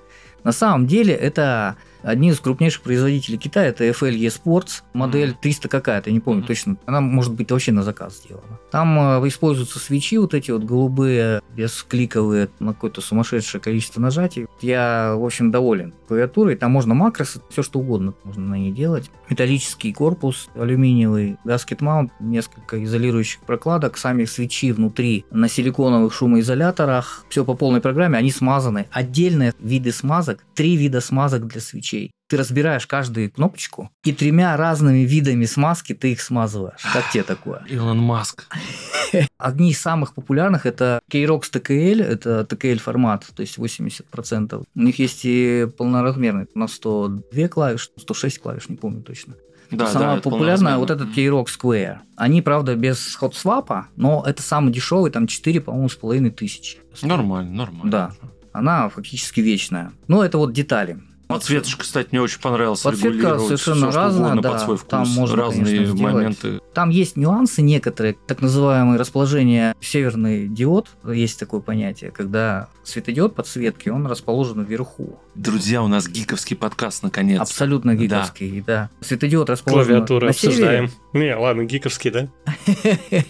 [0.46, 1.74] На самом деле это
[2.06, 6.76] одни из крупнейших производителей Китая, это FL eSports, модель 300 какая-то, я не помню точно.
[6.86, 8.58] Она может быть вообще на заказ сделана.
[8.70, 14.46] Там э, используются свечи вот эти вот голубые, бескликовые, на какое-то сумасшедшее количество нажатий.
[14.60, 16.56] Я, в общем, доволен клавиатурой.
[16.56, 19.10] Там можно макросы, все что угодно можно на ней делать.
[19.28, 27.24] Металлический корпус, алюминиевый, гаскет маунт, несколько изолирующих прокладок, сами свечи внутри на силиконовых шумоизоляторах.
[27.28, 28.86] Все по полной программе, они смазаны.
[28.92, 31.95] Отдельные виды смазок, три вида смазок для свечей.
[32.28, 36.82] Ты разбираешь каждую кнопочку, и тремя разными видами смазки ты их смазываешь.
[36.92, 37.64] Как тебе такое?
[37.68, 38.48] Илон Маск.
[39.38, 44.64] Одни из самых популярных это K-Rox TKL, это TKL формат, то есть 80%.
[44.74, 49.34] У них есть и полноразмерный на 102 клавиш, 106 клавиш, не помню точно.
[49.70, 51.02] Да, Самая да, это популярная вот полноразмерно.
[51.02, 51.98] этот K-Rock Square.
[52.16, 56.78] Они, правда, без ход-свапа, но это самый дешевый, там 4, по-моему, с половиной тысячи.
[57.02, 57.90] Нормально, нормально.
[57.90, 58.12] Да.
[58.52, 59.92] Она фактически вечная.
[60.08, 60.98] Но это вот детали.
[61.28, 62.80] Подсветочка, кстати, мне очень понравилась.
[62.80, 64.52] Подсветка совершенно что разная, угодно да.
[64.52, 64.88] под свой вкус.
[64.88, 66.14] Там можно, Разные конечно, сделать.
[66.14, 66.60] моменты.
[66.72, 73.88] Там есть нюансы некоторые, так называемое расположение северный диод, есть такое понятие, когда светодиод подсветки,
[73.88, 75.18] он расположен вверху.
[75.34, 77.40] Друзья, у нас гиковский подкаст наконец.
[77.40, 78.90] Абсолютно гиковский, да.
[79.00, 80.90] Светодиод расположен Клавиатуру на севере, обсуждаем.
[81.12, 82.28] Не, ладно, гиковский, да?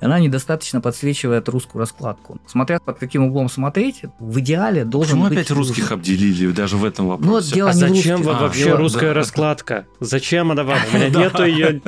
[0.00, 2.38] она недостаточно подсвечивает русскую раскладку.
[2.46, 5.94] Смотря под каким углом смотреть, в идеале должен Почему быть опять русских русский.
[5.94, 7.54] обделили даже в этом Ну, вот вопросе?
[7.54, 8.26] дело А не зачем русских.
[8.26, 9.14] вам А, вообще дело- русская да.
[9.14, 9.86] раскладка?
[10.00, 10.78] Зачем она вам?
[10.92, 11.82] У меня нету ее...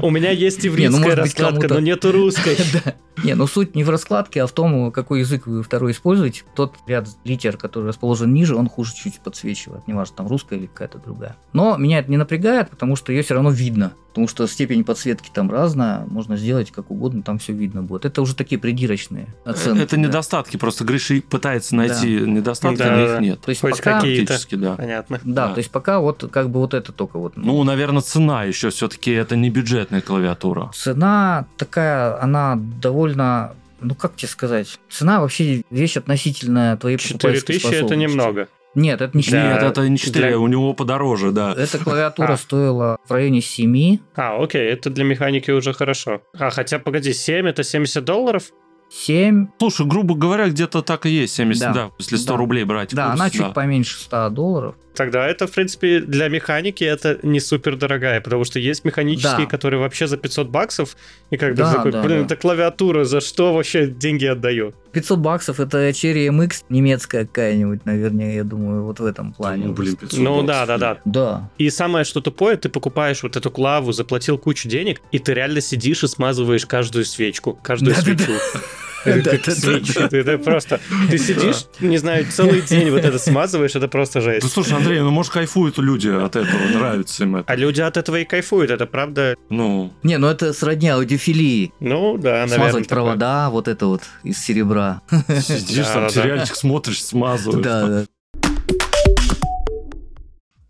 [0.00, 0.70] У меня есть ну,
[1.04, 2.56] быть, раскладка, но нету русской.
[3.22, 6.42] Не, ну суть не в раскладке, а в том, какой язык вы второй используете.
[6.56, 9.86] Тот ряд литер, который расположен ниже, он хуже чуть подсвечивает.
[9.86, 11.36] Неважно, там русская или какая-то другая.
[11.52, 13.92] Но меня это не напрягает, потому что ее все равно видно.
[14.14, 18.04] Потому что степень подсветки там разная, можно сделать как угодно, там все видно будет.
[18.04, 19.82] Это уже такие придирочные оценки.
[19.82, 20.02] Это да.
[20.02, 23.20] недостатки, просто Гриша пытается найти недостатки, Да, но да, их да.
[23.20, 23.40] нет.
[23.40, 24.00] То есть Хоть пока...
[24.00, 24.38] какие-то.
[24.52, 24.76] Да.
[24.76, 25.20] Понятно.
[25.24, 25.54] Да, Да.
[25.54, 27.36] то есть пока вот как бы вот это только вот.
[27.36, 30.70] Ну, наверное, цена еще все-таки это не бюджетная клавиатура.
[30.72, 37.58] Цена такая, она довольно, ну как тебе сказать, цена вообще вещь относительная твоей 4000 это
[37.58, 37.94] способности.
[37.94, 38.48] немного.
[38.74, 39.42] Нет, это не Да.
[39.42, 39.70] Нет, 4.
[39.70, 41.54] это не 4, для- у него подороже, да.
[41.56, 42.36] Эта клавиатура А.
[42.36, 43.98] стоила в районе 7.
[44.16, 46.22] А, окей, это для механики уже хорошо.
[46.38, 48.44] А, хотя, погоди, 7 это 70 долларов?
[48.90, 49.48] 7.
[49.58, 51.90] Слушай, грубо говоря, где-то так и есть, 70, да, Да.
[51.98, 52.38] если 100 Да.
[52.38, 52.94] рублей брать.
[52.94, 53.48] Да, курс, она чуть да.
[53.50, 54.74] поменьше 100 долларов.
[54.94, 59.46] Тогда это, в принципе, для механики это не супер дорогая, потому что есть механические, Да.
[59.46, 60.96] которые вообще за 500 баксов,
[61.30, 62.24] и как бы Да, такой, да, блин, да.
[62.26, 64.72] это клавиатура, за что вообще деньги отдаю?
[64.92, 69.66] 500 баксов это Cherry MX немецкая какая-нибудь, наверное, я думаю, вот в этом плане.
[69.66, 70.46] Ну, блин, 500 Ну баксов.
[70.46, 71.00] да, да, да.
[71.04, 71.50] Да.
[71.58, 75.60] И самое, что тупое, ты покупаешь вот эту клаву, заплатил кучу денег, и ты реально
[75.60, 78.18] сидишь и смазываешь каждую свечку, каждую Да-да-да.
[78.24, 78.32] свечу.
[78.32, 78.64] Как свечи.
[79.04, 80.80] Это просто...
[81.10, 84.50] Ты сидишь, не знаю, целый день вот это смазываешь, это просто Ну, жесть.
[84.52, 87.52] слушай, Андрей, ну, может, кайфуют люди от этого, нравится им это.
[87.52, 89.34] А люди от этого и кайфуют, это правда.
[89.50, 91.72] Ну, Не, ну это сродни аудиофилии.
[91.80, 92.56] Ну да, наверное.
[92.56, 93.04] Смазать такое.
[93.04, 95.02] провода, вот это вот из серебра.
[95.28, 97.64] сидишь там, сериальчик смотришь, смазываешь.
[97.64, 98.04] Да, да.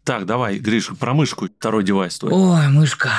[0.04, 2.30] Так, давай, Гриш, про мышку, второй девайс твой.
[2.32, 3.10] Ой, мышка.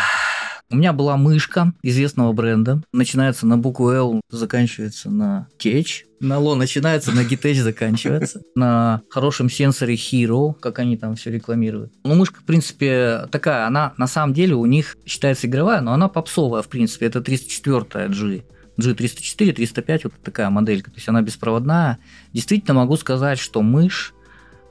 [0.71, 2.81] У меня была мышка известного бренда.
[2.91, 5.85] Начинается на букву L, заканчивается на Tech.
[6.19, 8.41] На Ло начинается, на Gitech заканчивается.
[8.55, 11.93] На хорошем сенсоре Hero, как они там все рекламируют.
[12.03, 16.07] Ну, мышка, в принципе, такая, она на самом деле у них считается игровая, но она
[16.07, 17.05] попсовая, в принципе.
[17.05, 18.43] Это 304 G.
[18.79, 20.89] G304, 305, вот такая моделька.
[20.89, 21.99] То есть она беспроводная.
[22.33, 24.13] Действительно могу сказать, что мышь,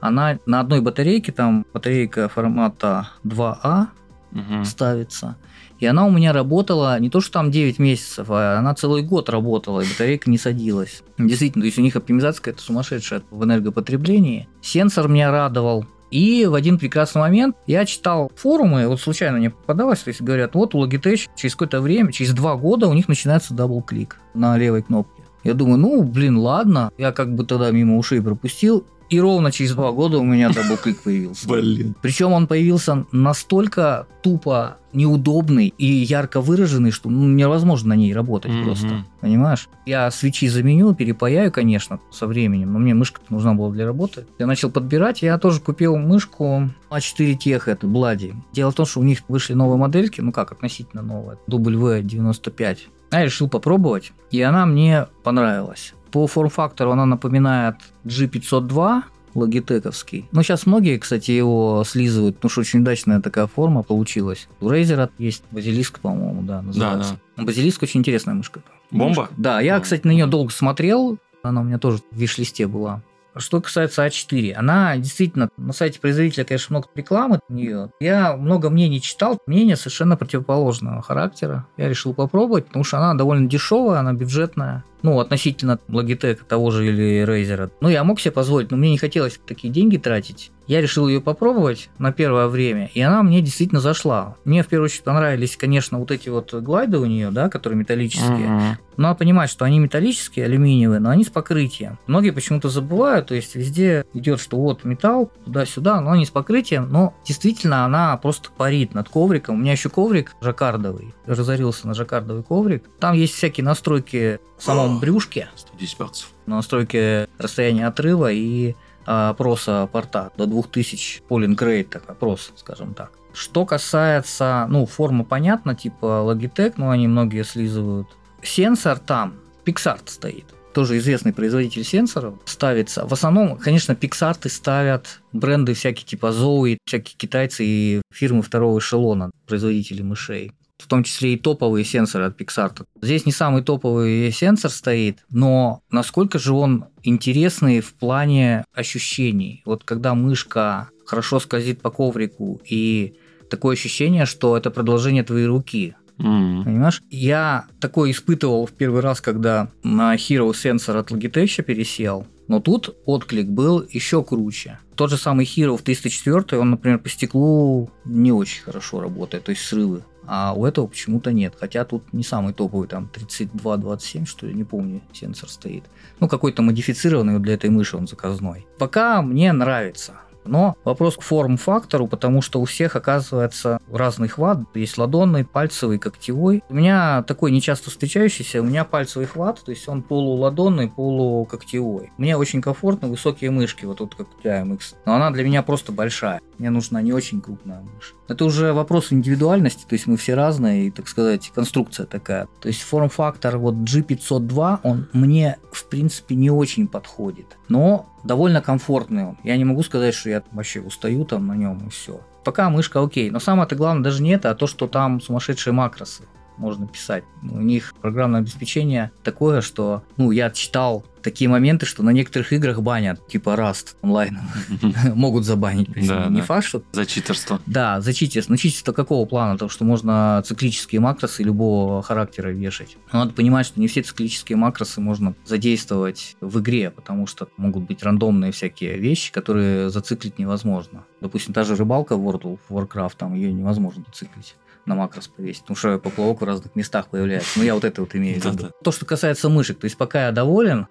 [0.01, 3.87] она на одной батарейке, там батарейка формата 2А
[4.33, 4.65] Мгм.
[4.65, 5.37] ставится.
[5.85, 9.29] И она у меня работала не то, что там 9 месяцев, а она целый год
[9.29, 11.03] работала, и батарейка не садилась.
[11.19, 14.49] Действительно, то есть у них оптимизация какая-то сумасшедшая в энергопотреблении.
[14.63, 15.85] Сенсор меня радовал.
[16.11, 20.55] И в один прекрасный момент я читал форумы, вот случайно мне попадалось, то есть говорят,
[20.55, 24.83] вот у Logitech через какое-то время, через два года у них начинается double-click на левой
[24.83, 25.24] кнопке.
[25.45, 26.91] Я думаю, ну, блин, ладно.
[26.99, 28.85] Я как бы тогда мимо ушей пропустил.
[29.11, 31.47] И ровно через два года у меня double-click появился.
[31.47, 31.95] Блин.
[32.01, 38.51] Причем он появился настолько тупо неудобный и ярко выраженный, что ну, невозможно на ней работать
[38.53, 38.65] Мгм.
[38.65, 39.05] просто.
[39.21, 39.69] Понимаешь?
[39.85, 44.25] Я свечи заменю, перепаяю, конечно, со временем, но мне мышка нужна была для работы.
[44.39, 48.35] Я начал подбирать, я тоже купил мышку А4 Тех, это Блади.
[48.55, 52.79] Дело в том, что у них вышли новые модельки, ну как, относительно новые, W95.
[53.19, 55.95] Я решил попробовать, и она мне понравилась.
[56.11, 59.03] По форм-фактору она напоминает G502,
[59.35, 60.29] логитековский.
[60.33, 64.49] Ну, сейчас многие, кстати, его слизывают, потому что очень удачная такая форма получилась.
[64.61, 67.19] У Razer есть базилиск, по-моему, да, называется.
[67.37, 68.63] Базилиск очень интересная мышка.
[68.91, 69.23] Бомба?
[69.23, 69.35] Мышка.
[69.37, 71.19] Да, я, кстати, на нее долго смотрел.
[71.43, 73.03] Она у меня тоже в виш-листе была.
[73.37, 77.91] Что касается А4, она действительно, на сайте производителя, конечно, много рекламы у нее.
[78.01, 81.67] Я много мнений читал, мнение совершенно противоположного характера.
[81.77, 84.85] Я решил попробовать, потому что она довольно дешевая, она бюджетная.
[85.05, 87.71] Ну, относительно Logitech того же или Razer.
[87.83, 90.51] Ну, я мог себе позволить, но мне не хотелось такие деньги тратить.
[90.67, 94.37] Я решил ее попробовать на первое время, и она мне действительно зашла.
[94.47, 98.49] Мне в первую очередь понравились, конечно, вот эти вот глайды у нее, да, которые металлические.
[98.49, 98.79] Мгм.
[98.97, 101.99] Надо понимать, что они металлические, алюминиевые, но они с покрытием.
[102.07, 106.89] Многие почему-то забывают, то есть везде идет, что вот металл, туда-сюда, но они с покрытием,
[106.91, 109.57] но действительно она просто парит над ковриком.
[109.57, 112.85] У меня еще коврик жаккардовый, разорился на жаккардовый коврик.
[113.01, 114.63] Там есть всякие настройки в
[114.95, 116.29] брюшке, 110 баксов.
[116.47, 118.75] на настройке расстояния отрыва и
[119.07, 123.13] а, опроса порта до 2000 polling rate, так, опрос, скажем так.
[123.33, 128.07] Что касается, ну, форма понятна, типа Logitech, но они многие слизывают.
[128.43, 129.35] Сенсор там,
[129.65, 130.45] Pixart стоит.
[130.73, 133.07] Тоже известный производитель сенсоров ставится.
[133.07, 139.31] В основном, конечно, Pixart ставят бренды всякие типа Zoe, всякие китайцы и фирмы второго эшелона,
[139.47, 142.85] производители мышей в том числе и топовые сенсоры от Pixar.
[143.01, 149.63] Здесь не самый топовый сенсор стоит, но насколько же он интересный в плане ощущений.
[149.65, 153.15] Вот когда мышка хорошо скользит по коврику и
[153.51, 155.95] такое ощущение, что это продолжение твоей руки.
[156.19, 156.65] Мгм.
[156.65, 157.03] Понимаешь?
[157.11, 162.27] Я такое испытывал в первый раз, когда на Hero сенсор от Logitech пересел.
[162.47, 164.79] Но тут отклик был еще круче.
[164.97, 169.51] Тот же самый Hero в 304, он, например, по стеклу не очень хорошо работает, то
[169.51, 170.03] есть срывы.
[170.27, 171.55] А у этого почему-то нет.
[171.59, 175.85] Хотя тут не самый топовый, там 32-27, что ли, не помню, сенсор стоит.
[176.21, 178.67] Ну, какой-то модифицированный для этой мыши он заказной.
[178.79, 180.15] Пока мне нравится.
[180.45, 184.59] Но вопрос к форм-фактору, потому что у всех оказывается разный хват.
[184.75, 186.63] Есть ладонный, пальцевый, когтевой.
[186.69, 192.13] У меня такой нечасто встречающийся, у меня пальцевый хват, то есть он полуладонный, полукогтевой.
[192.17, 194.95] Мне очень комфортно высокие мышки, вот тут как у тебя MX.
[195.07, 196.41] Но она для меня просто большая.
[196.59, 198.15] Мне нужна не очень крупная мышь.
[198.29, 202.49] Это уже вопрос индивидуальности, то есть мы все разные, и, так сказать, конструкция такая.
[202.61, 207.57] То есть форм-фактор вот G502, он мне, в принципе, не очень подходит.
[207.69, 209.39] Но довольно комфортный он.
[209.45, 212.21] Я не могу сказать, что я вообще устаю там на нем и все.
[212.43, 213.31] Пока мышка окей.
[213.31, 216.25] Но самое-то главное даже не это, а то, что там сумасшедшие макросы
[216.57, 217.25] можно писать.
[217.43, 222.81] У них программное обеспечение такое, что, ну, я читал такие моменты, что на некоторых играх
[222.83, 224.39] банят, типа Rust онлайн,
[225.15, 225.89] могут забанить.
[226.07, 226.47] Да, не да.
[226.47, 227.61] факт, что За читерство.
[227.67, 228.53] да, за читерство.
[228.53, 229.59] Ну, читерство какого плана?
[229.59, 232.97] То, что можно циклические макросы любого характера вешать.
[233.13, 237.85] Но надо понимать, что не все циклические макросы можно задействовать в игре, потому что могут
[237.85, 241.05] быть рандомные всякие вещи, которые зациклить невозможно.
[241.23, 244.57] Допустим, та же рыбалка в World of Warcraft, там ее невозможно зациклить
[244.87, 247.59] на макрос повесить, потому что поплавок в разных местах появляется.
[247.59, 248.71] Ну, я вот это вот имею в виду.
[248.83, 250.87] То, что касается мышек, то есть пока я доволен,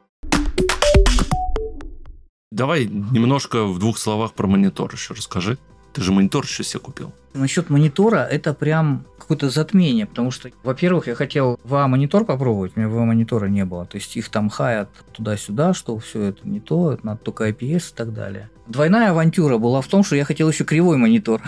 [2.54, 5.58] Давай немножко в двух словах про монитор еще расскажи.
[5.92, 7.12] Ты же монитор еще себе купил.
[7.34, 12.90] Насчет монитора, это прям какое-то затмение, потому что, во-первых, я хотел VA-монитор попробовать, у меня
[12.90, 17.04] VA-монитора не было, то есть их там хаят туда-сюда, что все это не то, это
[17.04, 18.52] надо только IPS и так далее.
[18.68, 21.42] Двойная авантюра была в том, что я хотел еще кривой монитор.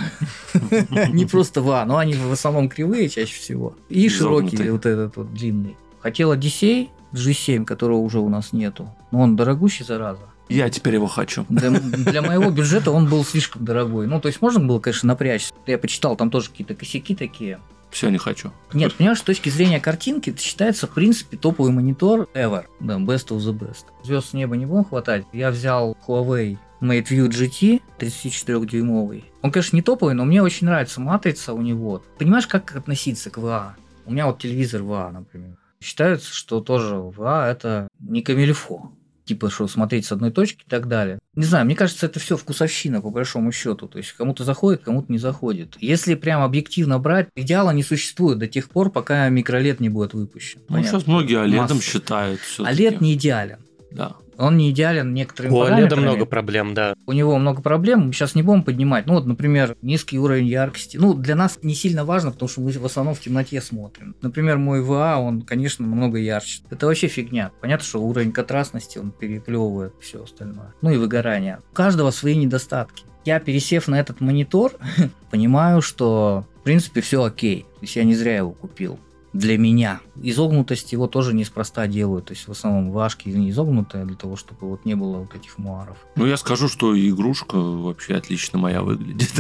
[0.54, 3.76] Не просто VA, но они в основном кривые чаще всего.
[3.90, 5.78] И широкий вот этот вот длинный.
[6.02, 8.94] Хотел Odyssey G7, которого уже у нас нету.
[9.12, 10.22] Но он дорогущий, зараза.
[10.50, 11.46] Я теперь его хочу.
[11.50, 14.08] Для, для моего бюджета он был слишком дорогой.
[14.08, 15.54] Ну, то есть можно было, конечно, напрячься.
[15.66, 17.60] Я почитал, там тоже какие-то косяки такие.
[17.90, 18.52] Все, не хочу.
[18.74, 22.66] Нет, понимаешь, с точки зрения картинки, это считается, в принципе, топовый монитор ever.
[22.82, 23.86] Да, best of the best.
[24.04, 25.26] Звезд с неба не будем хватать.
[25.32, 29.26] Я взял Huawei MateView GT 34-дюймовый.
[29.42, 32.04] Он, конечно, не топовый, но мне очень нравится матрица у него.
[32.18, 33.72] Понимаешь, как относиться к VA?
[34.06, 35.58] У меня вот телевизор VA, например.
[35.82, 38.92] Считается, что тоже VA это не камильфо
[39.26, 41.20] типа, что смотреть с одной точки и так далее.
[41.36, 43.88] Не знаю, мне кажется, это все вкусовщина, по большому счету.
[43.88, 45.76] То есть кому-то заходит, кому-то не заходит.
[45.80, 50.62] Если прям объективно брать, идеала не существует до тех пор, пока микролет не будет выпущен.
[50.70, 51.00] Ну, Понятно.
[51.00, 52.40] сейчас многие OLED считают.
[52.60, 53.60] OLED не идеален.
[53.92, 54.16] Да.
[54.38, 56.96] Он не идеален некоторыми У OLED много проблем, да.
[57.06, 59.06] У него много проблем, сейчас не будем поднимать.
[59.06, 60.98] Ну вот, например, низкий уровень яркости.
[60.98, 64.16] Ну, для нас не сильно важно, потому что мы в основном в темноте смотрим.
[64.22, 66.62] Например, мой VA, он, конечно, намного ярче.
[66.70, 67.52] Это вообще фигня.
[67.62, 70.74] Понятно, что уровень контрастности, он переплевывает все остальное.
[70.82, 71.60] Ну и выгорание.
[71.72, 73.06] У каждого свои недостатки.
[73.24, 74.74] Я, пересев на этот монитор,
[75.32, 77.62] понимаю, что, в принципе, все окей.
[77.62, 79.00] То есть я не зря его купил
[79.36, 80.00] для меня.
[80.16, 82.26] Изогнутость его тоже неспроста делают.
[82.26, 85.58] То есть в основном вашки не изогнутая для того, чтобы вот не было вот этих
[85.58, 85.98] муаров.
[86.16, 89.34] Ну, я скажу, что игрушка вообще отлично моя выглядит.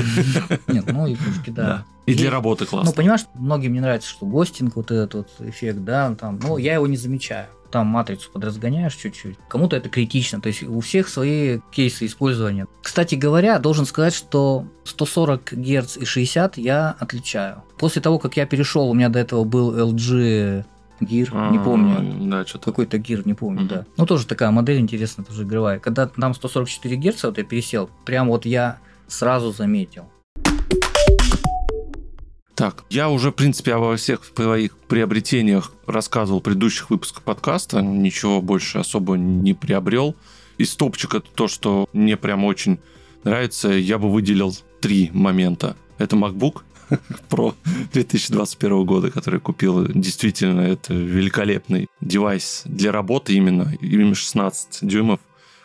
[0.68, 1.86] Нет, ну, игрушки, да.
[2.06, 2.92] И для работы классно.
[2.92, 6.76] Ну, понимаешь, многим не нравится, что гостинг, вот этот вот эффект, да, там, ну, я
[6.76, 9.38] его не замечаю там матрицу подразгоняешь чуть-чуть.
[9.50, 12.68] Кому-то это критично, то есть у всех свои кейсы использования.
[12.82, 17.64] Кстати говоря, должен сказать, что 140 Гц и 60 я отличаю.
[17.78, 20.64] После того, как я перешел, у меня до этого был LG
[21.02, 22.30] Гир, не помню.
[22.30, 22.72] Да, что-то.
[22.72, 23.86] Какой-то гир, не помню, да.
[23.98, 25.80] Ну, тоже такая модель интересная, тоже игровая.
[25.80, 30.06] Когда там 144 Гц, вот я пересел, прям вот я сразу заметил.
[32.56, 38.42] Так, я уже, в принципе, обо всех своих приобретениях рассказывал в предыдущих выпусках подкаста, ничего
[38.42, 40.16] больше особо не приобрел.
[40.58, 42.80] Из топчика то, что мне прям очень
[43.26, 45.76] нравится, я бы выделил три момента.
[45.98, 46.62] Это MacBook
[47.30, 47.56] Pro
[47.92, 49.86] 2021 года, который купил.
[49.88, 55.20] Действительно, это великолепный девайс для работы именно, именно 16 дюймов.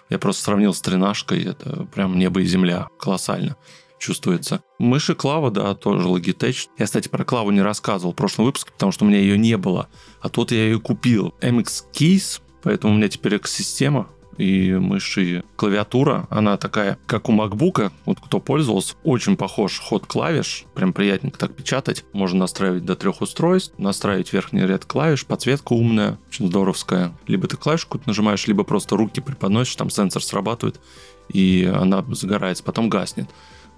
[0.08, 3.56] Я просто сравнил с тренажкой, это прям небо и земля, колоссально
[4.00, 4.62] чувствуется.
[4.78, 6.68] Мыши Клава, да, тоже Logitech.
[6.78, 9.56] Я, кстати, про Клаву не рассказывал в прошлом выпуске, потому что у меня ее не
[9.56, 9.88] было.
[10.20, 11.34] А тут я ее купил.
[11.40, 14.08] MX Keys, поэтому у меня теперь экосистема
[14.40, 20.64] и мыши, клавиатура, она такая, как у макбука, вот кто пользовался, очень похож ход клавиш,
[20.74, 22.04] прям приятненько так печатать.
[22.14, 27.12] Можно настраивать до трех устройств, настраивать верхний ряд клавиш, подсветка умная, очень здоровская.
[27.26, 30.80] Либо ты клавишку нажимаешь, либо просто руки преподносишь, там сенсор срабатывает,
[31.28, 33.28] и она загорается, потом гаснет.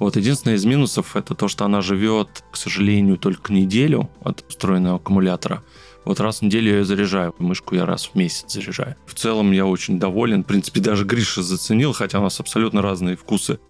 [0.02, 4.96] Вот единственное из минусов это то, что она живет, к сожалению, только неделю от устроенного
[4.96, 5.62] аккумулятора.
[6.04, 8.96] Вот раз в неделю я ее заряжаю, мышку я раз в месяц заряжаю.
[9.06, 10.42] В целом я очень доволен.
[10.42, 13.60] В принципе, даже Гриша заценил, хотя у нас абсолютно разные вкусы.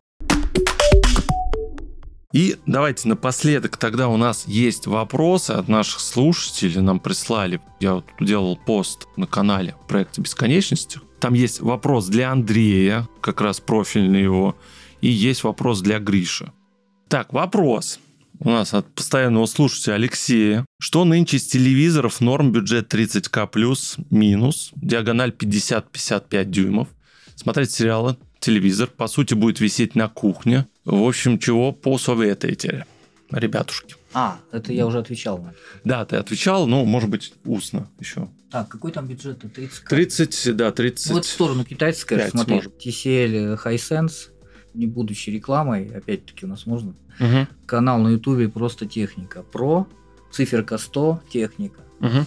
[2.32, 7.60] И давайте напоследок тогда у нас есть вопросы от наших слушателей, нам прислали.
[7.78, 10.98] Я вот делал пост на канале проекта бесконечности.
[11.20, 14.56] Там есть вопрос для Андрея, как раз профильный его.
[15.02, 16.50] И есть вопрос для Гриши.
[17.08, 17.98] Так, вопрос
[18.44, 20.64] у нас от постоянного слушателя Алексея.
[20.80, 26.88] Что нынче с телевизоров норм бюджет 30к плюс минус, диагональ 50-55 дюймов.
[27.36, 30.66] Смотреть сериалы, телевизор, по сути, будет висеть на кухне.
[30.84, 32.86] В общем, чего посоветуете,
[33.30, 33.96] ребятушки?
[34.12, 35.48] А, это я уже отвечал
[35.84, 38.28] Да, ты отвечал, ну, может быть, устно еще.
[38.50, 39.38] Так, какой там бюджет?
[39.38, 41.12] 30 30, да, 30.
[41.12, 44.31] Вот в сторону китайской, смотри, TCL Hisense
[44.74, 47.46] не будучи рекламой, опять-таки у нас можно, угу.
[47.66, 49.44] канал на ютубе просто техника.
[49.52, 49.86] Про,
[50.30, 51.80] циферка 100, техника.
[52.00, 52.26] Угу.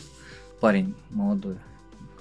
[0.59, 1.55] Парень молодой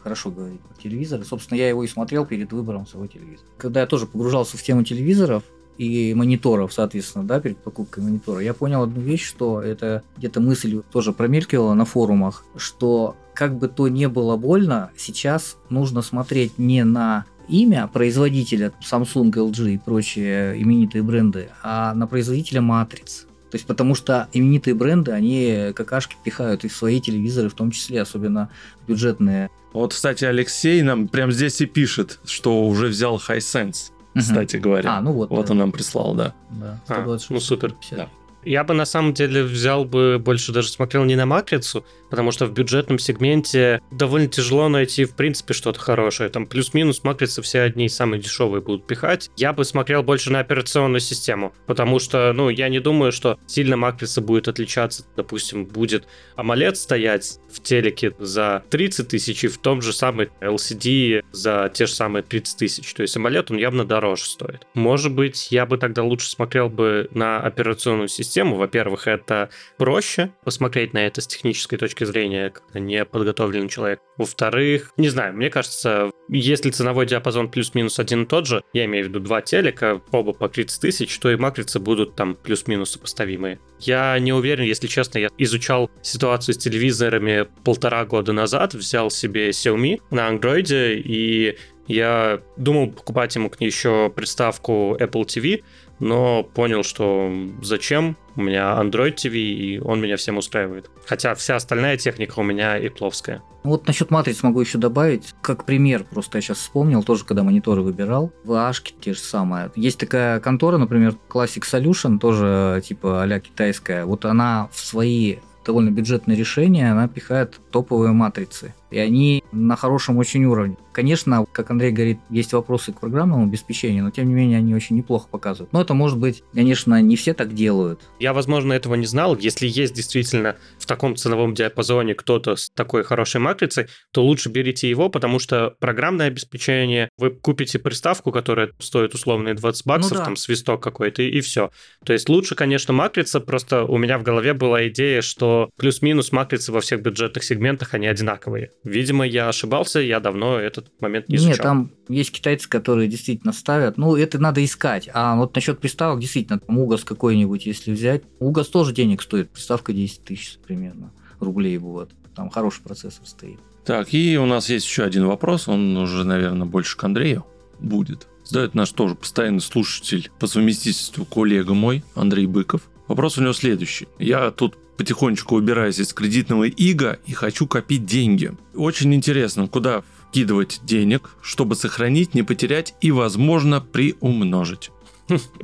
[0.05, 1.25] хорошо говорит про телевизор.
[1.25, 3.49] собственно, я его и смотрел перед выбором своего телевизора.
[3.57, 5.43] Когда я тоже погружался в тему телевизоров
[5.79, 10.83] и мониторов, соответственно, да, перед покупкой монитора, я понял одну вещь, что это где-то мысль
[10.93, 16.85] тоже промелькивала на форумах, что как бы то не было больно, сейчас нужно смотреть не
[16.85, 23.27] на имя производителя Samsung, LG и прочие именитые бренды, а на производителя матриц.
[23.51, 27.71] То есть потому что именитые бренды, они какашки пихают и в свои телевизоры, в том
[27.71, 28.51] числе, особенно
[28.89, 29.49] бюджетные.
[29.73, 34.97] Вот, кстати, Алексей нам прямо здесь и пишет, что уже взял Hisense, кстати говоря.
[34.97, 35.31] А, ну вот.
[35.31, 35.53] Вот да.
[35.53, 36.35] он нам прислал, да.
[36.51, 37.73] Да, 126, а, ну супер.
[37.73, 37.99] 50.
[37.99, 38.09] Да.
[38.45, 42.47] Я бы на самом деле взял бы больше даже смотрел не на матрицу, потому что
[42.47, 46.31] в бюджетном сегменте довольно тяжело найти в принципе что-то хорошее.
[46.31, 49.31] Там плюс-минус матрицы все одни самые дешевые будут пихать.
[49.37, 53.77] Я бы смотрел больше на операционную систему, потому что, ну, я не думаю, что сильно
[53.77, 55.05] матрица будет отличаться.
[55.17, 61.25] Допустим, будет AMOLED стоять в телеке за 30 тысяч и в том же самом LCD
[61.33, 62.93] за те же самые 30 тысяч.
[62.95, 64.67] То есть AMOLED, он явно дороже стоит.
[64.75, 68.34] Может быть, я бы тогда лучше смотрел бы на операционную систему.
[68.43, 74.01] Во-первых, это проще посмотреть на это с технической точки зрения, как не подготовленный человек.
[74.17, 79.07] Во-вторых, не знаю, мне кажется, если ценовой диапазон плюс-минус один и тот же, я имею
[79.07, 83.61] в виду два телека, оба по 30 тысяч, то и матрицы будут там плюс-минус сопоставимые.
[83.81, 89.51] Я не уверен, если честно, я изучал ситуацию с телевизорами полтора года назад, взял себе
[89.51, 95.63] Xiaomi на андроиде, и я думал покупать ему еще приставку Apple TV,
[95.99, 97.33] но понял, что
[97.63, 100.91] зачем, у меня Android TV, и он меня всем устраивает.
[101.07, 103.43] Хотя вся остальная техника у меня и пловская.
[103.63, 107.83] Вот насчет матриц могу еще добавить, как пример, просто я сейчас вспомнил, тоже когда мониторы
[107.83, 109.71] выбирал, в Ашке те же самые.
[109.77, 115.91] Есть такая контора, например, Classic Solution, тоже типа а китайская, вот она в свои довольно
[115.91, 120.77] бюджетные решения, она пихает топовые матрицы и они на хорошем очень уровне.
[120.93, 124.95] Конечно, как Андрей говорит, есть вопросы к программному обеспечению, но тем не менее они очень
[124.95, 125.73] неплохо показывают.
[125.73, 128.01] Но это может быть, конечно, не все так делают.
[128.21, 129.37] Я, возможно, этого не знал.
[129.37, 134.89] Если есть действительно в таком ценовом диапазоне кто-то с такой хорошей матрицей, то лучше берите
[134.89, 140.25] его, потому что программное обеспечение, вы купите приставку, которая стоит условные 20 баксов, ну, да.
[140.25, 141.73] там свисток какой-то, и, и все.
[142.05, 146.71] То есть лучше, конечно, матрица, просто у меня в голове была идея, что плюс-минус матрицы
[146.71, 148.71] во всех бюджетных сегментах, они одинаковые.
[148.85, 151.51] Видимо, я ошибался, я давно этот момент не изучал.
[151.51, 153.97] Нет, там есть китайцы, которые действительно ставят.
[153.97, 155.09] Ну, это надо искать.
[155.13, 158.23] А вот насчет приставок, действительно, там Угас какой-нибудь, если взять.
[158.39, 159.51] Угас тоже денег стоит.
[159.51, 162.11] Приставка 10 тысяч примерно рублей вот.
[162.35, 163.59] Там хороший процессор стоит.
[163.85, 165.69] Так, и у нас есть еще один вопрос.
[165.69, 167.45] Он уже, наверное, больше к Андрею
[167.79, 168.27] будет.
[168.45, 172.83] Задает наш тоже постоянный слушатель по совместительству коллега мой, Андрей Быков.
[173.09, 174.09] Вопрос у него следующий.
[174.19, 178.53] Я тут потихонечку убираюсь из кредитного ига и хочу копить деньги.
[178.75, 184.91] Очень интересно, куда вкидывать денег, чтобы сохранить, не потерять и, возможно, приумножить.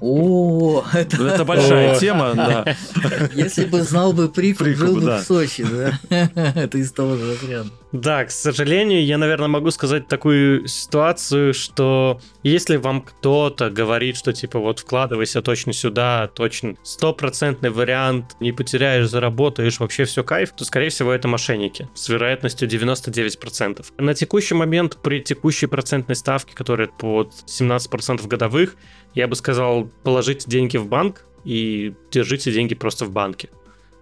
[0.01, 1.23] О, это...
[1.27, 2.77] это большая тема, да.
[3.35, 5.99] Если бы знал бы прикуп, жил бы в Сочи, да.
[6.55, 7.71] Это из того же разряда.
[7.93, 14.33] Да, к сожалению, я, наверное, могу сказать такую ситуацию, что если вам кто-то говорит, что
[14.33, 20.65] типа вот вкладывайся точно сюда, точно стопроцентный вариант, не потеряешь, заработаешь, вообще все кайф, то,
[20.65, 23.85] скорее всего, это мошенники с вероятностью 99%.
[23.99, 28.77] На текущий момент при текущей процентной ставке, которая под 17% годовых,
[29.15, 33.49] я бы сказал, положите деньги в банк и держите деньги просто в банке.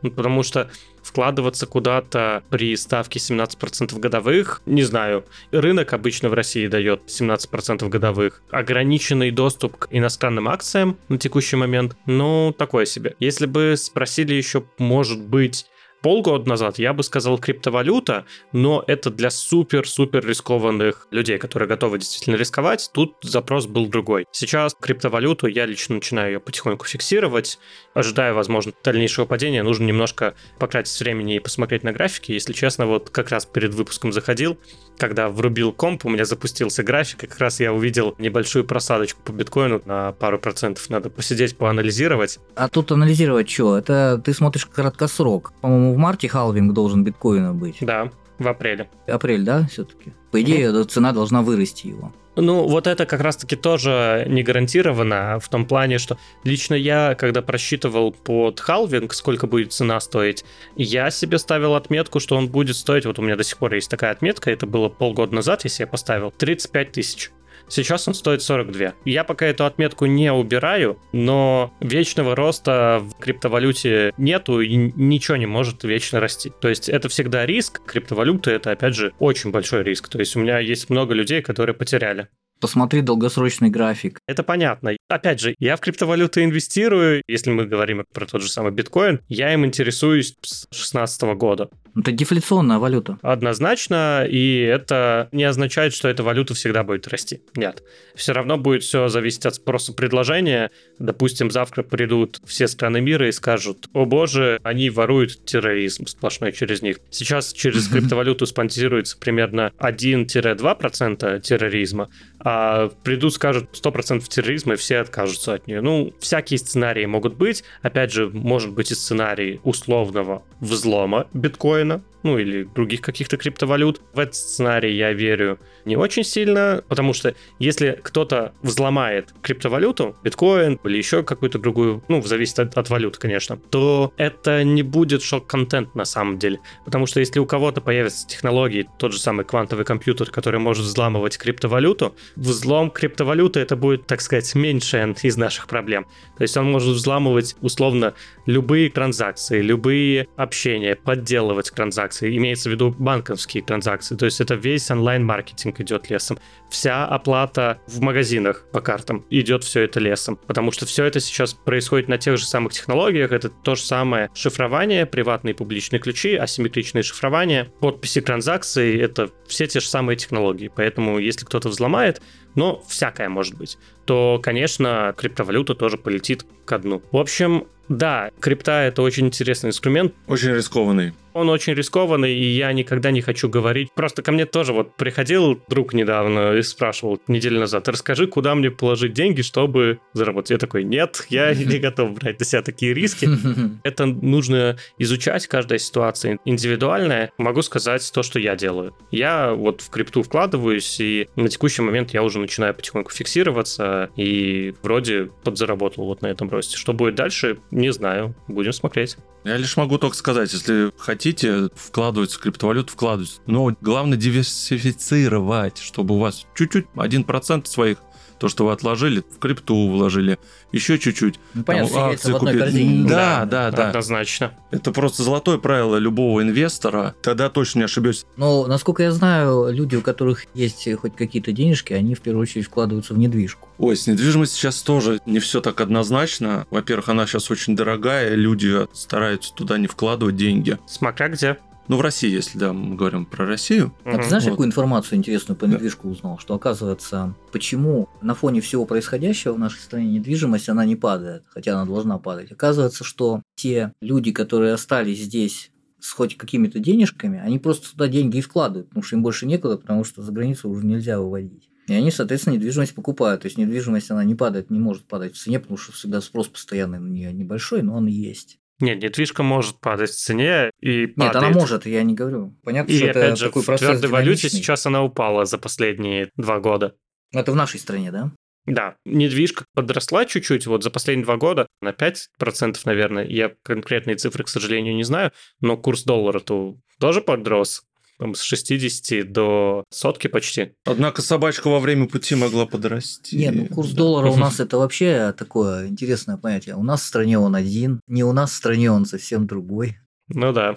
[0.02, 0.70] Ну, потому что
[1.08, 8.42] вкладываться куда-то при ставке 17% годовых, не знаю, рынок обычно в России дает 17% годовых,
[8.50, 13.16] ограниченный доступ к иностранным акциям на текущий момент, ну, такое себе.
[13.20, 15.66] Если бы спросили еще, может быть,
[16.02, 22.36] полгода назад я бы сказал криптовалюта, но это для супер-супер рискованных людей, которые готовы действительно
[22.36, 22.90] рисковать.
[22.92, 24.26] Тут запрос был другой.
[24.32, 27.58] Сейчас криптовалюту я лично начинаю ее потихоньку фиксировать,
[27.94, 29.62] ожидая, возможно, дальнейшего падения.
[29.62, 32.32] Нужно немножко потратить времени и посмотреть на графики.
[32.32, 34.58] Если честно, вот как раз перед выпуском заходил,
[34.98, 39.32] когда врубил комп, у меня запустился график, и как раз я увидел небольшую просадочку по
[39.32, 40.88] биткоину на пару процентов.
[40.90, 42.38] Надо посидеть, поанализировать.
[42.54, 43.78] А тут анализировать что?
[43.78, 45.52] Это ты смотришь краткосрок.
[45.60, 47.78] По-моему, в марте халвинг должен биткоина быть.
[47.80, 48.88] Да, в апреле.
[49.06, 50.12] Апрель, да, все-таки?
[50.30, 52.12] По идее, цена должна вырасти его.
[52.40, 57.42] Ну, вот это как раз-таки тоже не гарантировано в том плане, что лично я, когда
[57.42, 60.44] просчитывал под халвинг, сколько будет цена стоить,
[60.76, 63.90] я себе ставил отметку, что он будет стоить, вот у меня до сих пор есть
[63.90, 67.32] такая отметка, это было полгода назад, я себе поставил, 35 тысяч.
[67.68, 68.94] Сейчас он стоит 42.
[69.04, 75.46] Я пока эту отметку не убираю, но вечного роста в криптовалюте нету и ничего не
[75.46, 76.50] может вечно расти.
[76.60, 77.82] То есть это всегда риск.
[77.84, 80.08] Криптовалюта это, опять же, очень большой риск.
[80.08, 82.28] То есть у меня есть много людей, которые потеряли.
[82.60, 84.18] Посмотри долгосрочный график.
[84.26, 84.96] Это понятно.
[85.08, 87.22] Опять же, я в криптовалюты инвестирую.
[87.28, 91.70] Если мы говорим про тот же самый биткоин, я им интересуюсь с 2016 года.
[91.96, 93.18] Это дефляционная валюта.
[93.22, 97.40] Однозначно, и это не означает, что эта валюта всегда будет расти.
[97.56, 97.82] Нет.
[98.14, 100.70] Все равно будет все зависеть от спроса предложения.
[100.98, 106.82] Допустим, завтра придут все страны мира и скажут, о боже, они воруют терроризм сплошной через
[106.82, 106.98] них.
[107.10, 112.08] Сейчас через криптовалюту спонсируется примерно 1-2% терроризма,
[112.40, 115.80] а придут, скажут 100% терроризма, и все откажутся от нее.
[115.80, 117.64] Ну, всякие сценарии могут быть.
[117.82, 124.00] Опять же, может быть и сценарий условного взлома биткоина, устроено ну или других каких-то криптовалют.
[124.12, 130.78] В этот сценарий я верю не очень сильно, потому что если кто-то взломает криптовалюту, биткоин
[130.84, 135.94] или еще какую-то другую, ну, зависит от, от валют, конечно, то это не будет шок-контент
[135.94, 136.60] на самом деле.
[136.84, 141.38] Потому что если у кого-то появятся технологии, тот же самый квантовый компьютер, который может взламывать
[141.38, 146.06] криптовалюту, взлом криптовалюты это будет, так сказать, меньше из наших проблем.
[146.36, 148.14] То есть он может взламывать условно
[148.46, 154.16] любые транзакции, любые общения, подделывать транзакции, имеется в виду банковские транзакции.
[154.16, 156.38] То есть это весь онлайн-маркетинг идет лесом.
[156.70, 160.36] Вся оплата в магазинах по картам идет все это лесом.
[160.36, 163.32] Потому что все это сейчас происходит на тех же самых технологиях.
[163.32, 168.98] Это то же самое шифрование, приватные и публичные ключи, асимметричное шифрование, подписи транзакций.
[168.98, 170.70] Это все те же самые технологии.
[170.74, 172.20] Поэтому если кто-то взломает,
[172.54, 177.02] но всякое может быть, то, конечно, криптовалюта тоже полетит ко дну.
[177.12, 180.12] В общем, да, крипта это очень интересный инструмент.
[180.26, 181.12] Очень рискованный.
[181.38, 183.92] Он очень рискованный, и я никогда не хочу говорить.
[183.94, 188.72] Просто ко мне тоже вот приходил друг недавно и спрашивал неделю назад, расскажи, куда мне
[188.72, 190.50] положить деньги, чтобы заработать.
[190.50, 193.28] Я такой, нет, я не готов брать на себя такие риски.
[193.84, 197.30] Это нужно изучать, каждая ситуация индивидуальная.
[197.38, 198.96] Могу сказать то, что я делаю.
[199.12, 204.74] Я вот в крипту вкладываюсь, и на текущий момент я уже начинаю потихоньку фиксироваться, и
[204.82, 206.76] вроде подзаработал вот на этом росте.
[206.76, 208.34] Что будет дальше, не знаю.
[208.48, 209.16] Будем смотреть.
[209.44, 213.34] Я лишь могу только сказать, если хотите вкладывать в криптовалюту, вкладывайте.
[213.46, 217.98] Но главное диверсифицировать, чтобы у вас чуть-чуть, 1% своих
[218.38, 220.38] то, что вы отложили, в крипту вложили,
[220.72, 221.38] еще чуть-чуть.
[221.54, 223.08] Ну, понятно, там, в одной корзине.
[223.08, 223.88] Да, да, да.
[223.88, 224.52] Однозначно.
[224.70, 227.14] Это просто золотое правило любого инвестора.
[227.22, 228.26] Тогда точно не ошибешься.
[228.36, 232.66] Но, насколько я знаю, люди, у которых есть хоть какие-то денежки, они в первую очередь
[232.66, 233.68] вкладываются в недвижку.
[233.78, 236.66] Ой, с недвижимостью сейчас тоже не все так однозначно.
[236.70, 240.78] Во-первых, она сейчас очень дорогая, люди стараются туда не вкладывать деньги.
[240.86, 241.58] Смотря где.
[241.88, 243.94] Ну, в России, если да, мы говорим про Россию.
[244.04, 244.50] А ты знаешь, вот.
[244.50, 246.38] какую информацию интересную по недвижку узнал?
[246.38, 251.72] Что оказывается, почему на фоне всего происходящего в нашей стране недвижимость, она не падает, хотя
[251.72, 252.52] она должна падать.
[252.52, 258.36] Оказывается, что те люди, которые остались здесь с хоть какими-то денежками, они просто туда деньги
[258.36, 261.68] и вкладывают, потому что им больше некуда, потому что за границу уже нельзя выводить.
[261.88, 263.40] И они, соответственно, недвижимость покупают.
[263.42, 266.48] То есть недвижимость, она не падает, не может падать в цене, потому что всегда спрос
[266.48, 268.57] постоянный на нее небольшой, но он есть.
[268.80, 271.36] Нет, недвижка может падать в цене и Нет, падает.
[271.36, 272.56] она может, я не говорю.
[272.62, 274.60] Понятно, и что опять это же, такой в процесс твердой валюте динамичный.
[274.60, 276.94] сейчас она упала за последние два года.
[277.32, 278.32] Это в нашей стране, да?
[278.66, 283.24] Да, недвижка подросла чуть-чуть, вот за последние два года на 5%, наверное.
[283.24, 287.82] Я конкретные цифры, к сожалению, не знаю, но курс доллара-то тоже подрос
[288.18, 290.72] там, с 60 до сотки почти.
[290.84, 293.36] Однако собачка во время пути могла подрасти.
[293.36, 296.76] Нет, ну курс доллара у нас это вообще такое интересное понятие.
[296.76, 299.98] У нас в стране он один, не у нас в стране он совсем другой.
[300.28, 300.76] Ну да.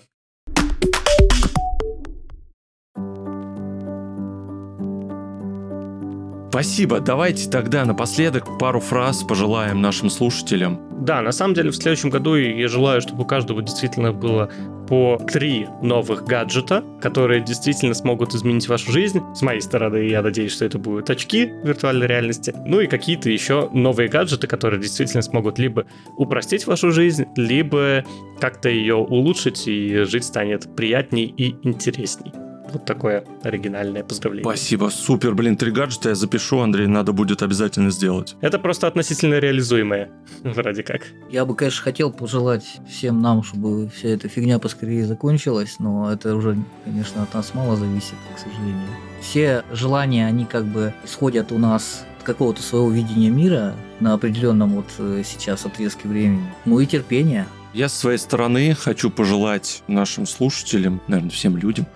[6.52, 7.00] Спасибо.
[7.00, 10.82] Давайте тогда напоследок пару фраз пожелаем нашим слушателям.
[11.00, 14.52] Да, на самом деле в следующем году я желаю, чтобы у каждого действительно было
[14.90, 19.22] по три новых гаджета, которые действительно смогут изменить вашу жизнь.
[19.34, 22.54] С моей стороны, я надеюсь, что это будут очки виртуальной реальности.
[22.66, 25.86] Ну и какие-то еще новые гаджеты, которые действительно смогут либо
[26.18, 28.04] упростить вашу жизнь, либо
[28.42, 32.34] как-то ее улучшить, и жить станет приятней и интересней.
[32.72, 34.50] Вот такое оригинальное поздравление.
[34.50, 38.36] Спасибо, супер, блин, три гаджета я запишу, Андрей, надо будет обязательно сделать.
[38.42, 40.10] Это просто относительно реализуемое,
[40.44, 41.02] вроде как.
[41.30, 46.36] Я бы, конечно, хотел пожелать всем нам, чтобы вся эта фигня поскорее закончилась, но это
[46.36, 48.88] уже, конечно, от нас мало зависит, к сожалению.
[49.22, 54.76] Все желания, они как бы исходят у нас от какого-то своего видения мира на определенном
[54.76, 56.46] вот э, сейчас отрезке времени.
[56.66, 57.48] Ну и терпения.
[57.74, 61.88] Я с своей стороны хочу пожелать нашим слушателям, наверное, всем людям,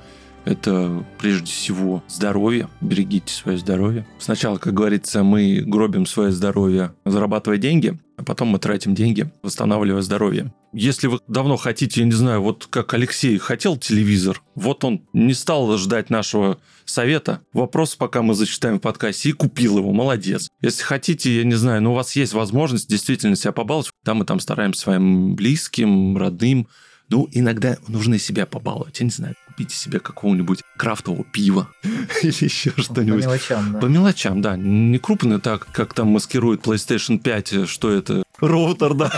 [0.46, 2.70] это прежде всего здоровье.
[2.82, 4.08] Берегите свое здоровье.
[4.20, 10.02] Сначала, как говорится, мы гробим свое здоровье, зарабатывая деньги, а потом мы тратим деньги, восстанавливая
[10.02, 10.54] здоровье.
[10.72, 15.34] Если вы давно хотите, я не знаю, вот как Алексей хотел телевизор, вот он не
[15.34, 17.42] стал ждать нашего совета.
[17.54, 20.50] Вопрос, пока мы зачитаем в подкасте, и купил его, молодец.
[20.62, 24.26] Если хотите, я не знаю, но у вас есть возможность действительно себя побаловать, да, мы
[24.26, 26.68] там стараемся своим близким, родным,
[27.10, 29.00] Ну, иногда нужно себя побаловать.
[29.00, 33.24] Я не знаю, купите себе какого-нибудь крафтового пива или еще что-нибудь.
[33.24, 33.80] По мелочам, да.
[33.80, 34.58] По мелочам, да.
[34.58, 39.10] Не крупно так, как там маскирует PlayStation 5, что это роутер, да.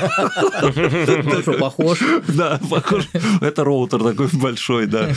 [1.42, 2.00] Что, похож?
[2.28, 3.08] Да, похож.
[3.42, 5.10] Это роутер такой большой, да.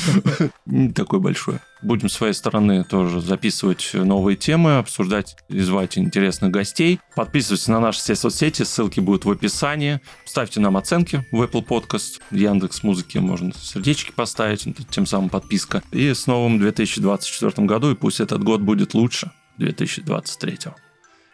[0.95, 1.57] Такой большой.
[1.83, 7.01] Будем с своей стороны тоже записывать новые темы, обсуждать и звать интересных гостей.
[7.17, 10.01] Подписывайтесь на наши все соцсети, ссылки будут в описании.
[10.25, 15.83] Ставьте нам оценки в Apple Podcast, Яндекс Музыки, можно сердечки поставить, тем самым подписка.
[15.91, 20.59] И с новым 2024 году, и пусть этот год будет лучше 2023.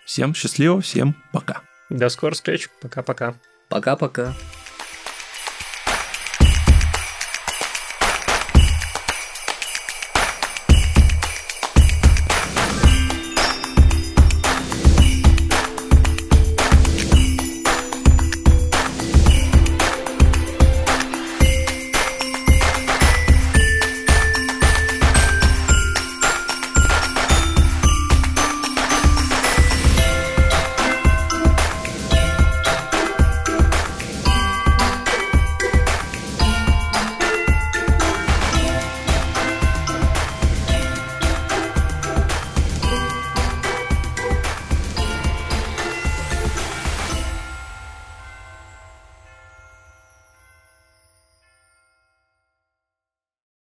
[0.05, 1.63] Всем счастливо, всем пока.
[1.91, 2.69] До скорых встреч.
[2.81, 3.35] Пока-пока.
[3.69, 4.35] Пока-пока.